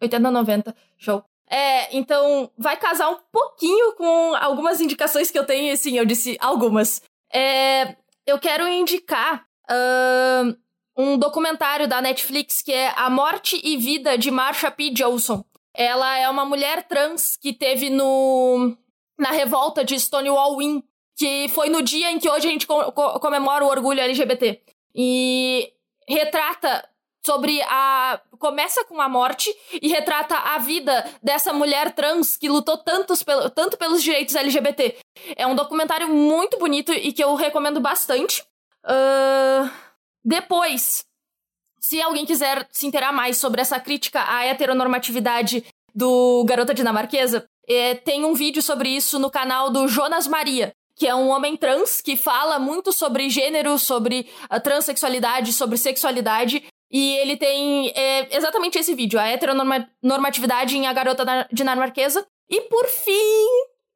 80, 0.00 0.30
90. 0.30 0.76
Show. 0.98 1.24
É, 1.48 1.96
então 1.96 2.50
vai 2.56 2.76
casar 2.76 3.10
um 3.10 3.18
pouquinho 3.30 3.94
com 3.94 4.34
algumas 4.34 4.80
indicações 4.80 5.30
que 5.30 5.38
eu 5.38 5.44
tenho, 5.44 5.76
sim, 5.76 5.96
eu 5.96 6.04
disse 6.04 6.36
algumas. 6.40 7.02
É, 7.32 7.96
eu 8.26 8.38
quero 8.38 8.66
indicar 8.66 9.44
uh, 9.70 10.56
um 10.96 11.18
documentário 11.18 11.86
da 11.86 12.00
Netflix 12.00 12.62
que 12.62 12.72
é 12.72 12.92
A 12.96 13.10
Morte 13.10 13.60
e 13.62 13.76
Vida 13.76 14.16
de 14.16 14.30
Marsha 14.30 14.70
P. 14.70 14.90
Johnson. 14.90 15.44
Ela 15.74 16.18
é 16.18 16.28
uma 16.28 16.44
mulher 16.44 16.86
trans 16.86 17.36
que 17.36 17.52
teve 17.52 17.90
no 17.90 18.76
na 19.18 19.30
revolta 19.30 19.84
de 19.84 19.98
Stonewall 19.98 20.60
Inn, 20.60 20.82
que 21.16 21.48
foi 21.48 21.68
no 21.68 21.82
dia 21.82 22.10
em 22.10 22.18
que 22.18 22.28
hoje 22.28 22.48
a 22.48 22.50
gente 22.50 22.66
co 22.66 22.92
comemora 23.20 23.64
o 23.64 23.68
orgulho 23.68 24.00
LGBT. 24.00 24.60
E 24.94 25.72
retrata 26.08 26.88
sobre 27.24 27.60
a. 27.62 28.20
Começa 28.38 28.84
com 28.84 29.00
a 29.00 29.08
morte 29.08 29.54
e 29.80 29.88
retrata 29.88 30.36
a 30.36 30.58
vida 30.58 31.10
dessa 31.22 31.52
mulher 31.52 31.92
trans 31.92 32.36
que 32.36 32.48
lutou 32.48 32.76
tantos 32.76 33.22
pelo, 33.22 33.48
tanto 33.48 33.78
pelos 33.78 34.02
direitos 34.02 34.34
LGBT. 34.34 34.98
É 35.34 35.46
um 35.46 35.54
documentário 35.54 36.08
muito 36.08 36.58
bonito 36.58 36.92
e 36.92 37.12
que 37.12 37.24
eu 37.24 37.34
recomendo 37.34 37.80
bastante. 37.80 38.42
Uh, 38.84 39.70
depois, 40.22 41.06
se 41.80 42.00
alguém 42.02 42.26
quiser 42.26 42.66
se 42.70 42.86
inteirar 42.86 43.12
mais 43.12 43.38
sobre 43.38 43.60
essa 43.60 43.80
crítica 43.80 44.22
à 44.26 44.44
heteronormatividade 44.44 45.64
do 45.94 46.44
Garota 46.44 46.74
Dinamarquesa, 46.74 47.46
é, 47.66 47.94
tem 47.94 48.24
um 48.24 48.34
vídeo 48.34 48.60
sobre 48.60 48.90
isso 48.90 49.18
no 49.18 49.30
canal 49.30 49.70
do 49.70 49.88
Jonas 49.88 50.26
Maria, 50.26 50.74
que 50.96 51.06
é 51.06 51.14
um 51.14 51.28
homem 51.28 51.56
trans 51.56 52.00
que 52.00 52.16
fala 52.16 52.58
muito 52.58 52.92
sobre 52.92 53.28
gênero, 53.28 53.78
sobre 53.78 54.28
a 54.48 54.60
transexualidade, 54.60 55.52
sobre 55.52 55.76
sexualidade. 55.76 56.64
E 56.90 57.16
ele 57.16 57.36
tem 57.36 57.92
é, 57.96 58.36
exatamente 58.36 58.78
esse 58.78 58.94
vídeo, 58.94 59.18
a 59.18 59.26
heteronormatividade 59.26 60.76
em 60.76 60.86
A 60.86 60.92
Garota 60.92 61.48
Dinamarquesa. 61.52 62.24
E 62.48 62.60
por 62.62 62.86
fim, 62.86 63.46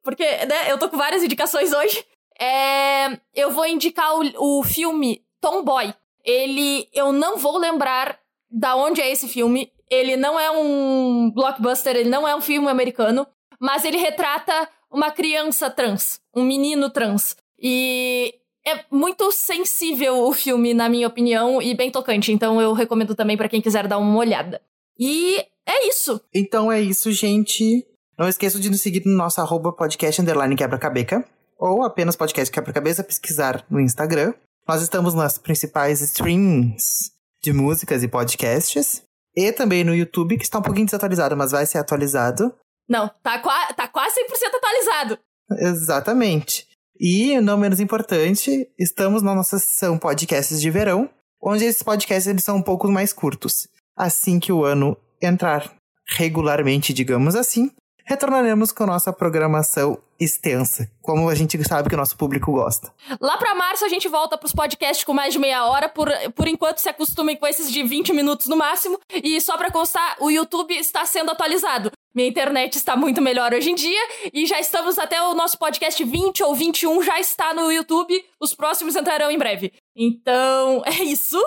porque 0.03 0.23
né, 0.23 0.71
eu 0.71 0.77
tô 0.77 0.89
com 0.89 0.97
várias 0.97 1.23
indicações 1.23 1.71
hoje, 1.71 2.03
é, 2.39 3.17
eu 3.33 3.51
vou 3.51 3.65
indicar 3.65 4.15
o, 4.15 4.59
o 4.59 4.63
filme 4.63 5.23
Tomboy. 5.39 5.93
Ele, 6.25 6.89
eu 6.93 7.13
não 7.13 7.37
vou 7.37 7.57
lembrar 7.57 8.19
da 8.49 8.75
onde 8.75 9.01
é 9.01 9.09
esse 9.09 9.27
filme. 9.27 9.71
Ele 9.89 10.17
não 10.17 10.39
é 10.39 10.51
um 10.51 11.31
blockbuster, 11.31 11.95
ele 11.95 12.09
não 12.09 12.27
é 12.27 12.35
um 12.35 12.41
filme 12.41 12.67
americano, 12.67 13.25
mas 13.59 13.85
ele 13.85 13.97
retrata 13.97 14.69
uma 14.91 15.11
criança 15.11 15.69
trans, 15.69 16.19
um 16.35 16.43
menino 16.43 16.89
trans. 16.89 17.35
E 17.57 18.33
é 18.65 18.83
muito 18.91 19.31
sensível 19.31 20.23
o 20.23 20.33
filme, 20.33 20.73
na 20.73 20.89
minha 20.89 21.07
opinião, 21.07 21.61
e 21.61 21.75
bem 21.75 21.91
tocante. 21.91 22.31
Então 22.31 22.61
eu 22.61 22.73
recomendo 22.73 23.15
também 23.15 23.37
para 23.37 23.49
quem 23.49 23.61
quiser 23.61 23.87
dar 23.87 23.97
uma 23.97 24.17
olhada. 24.17 24.61
E 24.97 25.37
é 25.65 25.87
isso. 25.87 26.21
Então 26.33 26.71
é 26.71 26.81
isso, 26.81 27.11
gente. 27.11 27.85
Não 28.17 28.27
esqueça 28.27 28.59
de 28.59 28.69
nos 28.69 28.81
seguir 28.81 29.03
no 29.05 29.15
nosso 29.15 29.39
arroba 29.39 29.71
podcast 29.71 30.21
underline 30.21 30.55
quebra-cabeca. 30.55 31.25
Ou 31.57 31.83
apenas 31.83 32.15
podcast 32.15 32.51
quebra-cabeça, 32.51 33.03
pesquisar 33.03 33.65
no 33.69 33.79
Instagram. 33.79 34.33
Nós 34.67 34.81
estamos 34.81 35.13
nas 35.13 35.37
principais 35.37 36.01
streams 36.01 37.11
de 37.41 37.53
músicas 37.53 38.03
e 38.03 38.07
podcasts. 38.07 39.03
E 39.35 39.51
também 39.51 39.83
no 39.83 39.95
YouTube, 39.95 40.37
que 40.37 40.43
está 40.43 40.59
um 40.59 40.61
pouquinho 40.61 40.85
desatualizado, 40.85 41.35
mas 41.37 41.51
vai 41.51 41.65
ser 41.65 41.77
atualizado. 41.77 42.53
Não, 42.89 43.07
tá, 43.21 43.39
tá 43.73 43.87
quase 43.87 44.15
100% 44.25 44.55
atualizado. 44.55 45.19
Exatamente. 45.51 46.67
E, 46.99 47.39
não 47.39 47.57
menos 47.57 47.79
importante, 47.79 48.67
estamos 48.77 49.21
na 49.21 49.33
nossa 49.33 49.57
sessão 49.57 49.97
podcasts 49.97 50.59
de 50.59 50.69
verão, 50.69 51.09
onde 51.41 51.63
esses 51.63 51.83
podcasts 51.83 52.27
eles 52.27 52.43
são 52.43 52.57
um 52.57 52.61
pouco 52.61 52.89
mais 52.89 53.13
curtos. 53.13 53.67
Assim 53.95 54.39
que 54.39 54.51
o 54.51 54.65
ano 54.65 54.97
entrar 55.21 55.71
regularmente, 56.17 56.91
digamos 56.91 57.35
assim, 57.35 57.71
retornaremos 58.05 58.71
com 58.71 58.85
nossa 58.85 59.13
programação 59.13 60.01
extensa, 60.19 60.89
como 61.01 61.29
a 61.29 61.35
gente 61.35 61.63
sabe 61.63 61.87
que 61.87 61.95
o 61.95 61.97
nosso 61.97 62.17
público 62.17 62.51
gosta. 62.51 62.91
Lá 63.21 63.37
para 63.37 63.55
março 63.55 63.85
a 63.85 63.87
gente 63.87 64.09
volta 64.09 64.37
pros 64.37 64.51
podcasts 64.51 65.05
com 65.05 65.13
mais 65.13 65.31
de 65.31 65.39
meia 65.39 65.65
hora, 65.65 65.87
por, 65.87 66.09
por 66.35 66.47
enquanto 66.47 66.79
se 66.79 66.89
acostumem 66.89 67.37
com 67.37 67.47
esses 67.47 67.71
de 67.71 67.83
20 67.83 68.11
minutos 68.11 68.47
no 68.47 68.57
máximo. 68.57 68.99
E 69.13 69.39
só 69.39 69.57
para 69.57 69.71
constar, 69.71 70.17
o 70.19 70.29
YouTube 70.29 70.75
está 70.75 71.05
sendo 71.05 71.31
atualizado. 71.31 71.91
Minha 72.19 72.27
internet 72.27 72.75
está 72.75 72.97
muito 72.97 73.21
melhor 73.21 73.53
hoje 73.53 73.71
em 73.71 73.75
dia 73.75 74.01
e 74.33 74.45
já 74.45 74.59
estamos 74.59 74.99
até 74.99 75.21
o 75.21 75.33
nosso 75.33 75.57
podcast 75.57 76.03
20 76.03 76.43
ou 76.43 76.53
21 76.53 77.01
já 77.01 77.17
está 77.17 77.53
no 77.53 77.71
YouTube. 77.71 78.13
Os 78.41 78.53
próximos 78.53 78.93
entrarão 78.97 79.31
em 79.31 79.37
breve. 79.37 79.71
Então, 79.95 80.83
é 80.85 81.01
isso. 81.01 81.41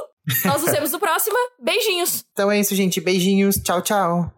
Nós 0.47 0.63
nos 0.63 0.73
vemos 0.73 0.91
no 0.91 0.99
próximo. 0.99 1.37
Beijinhos. 1.63 2.25
Então 2.33 2.51
é 2.51 2.59
isso, 2.59 2.75
gente. 2.75 3.03
Beijinhos. 3.03 3.57
Tchau, 3.57 3.83
tchau. 3.83 4.31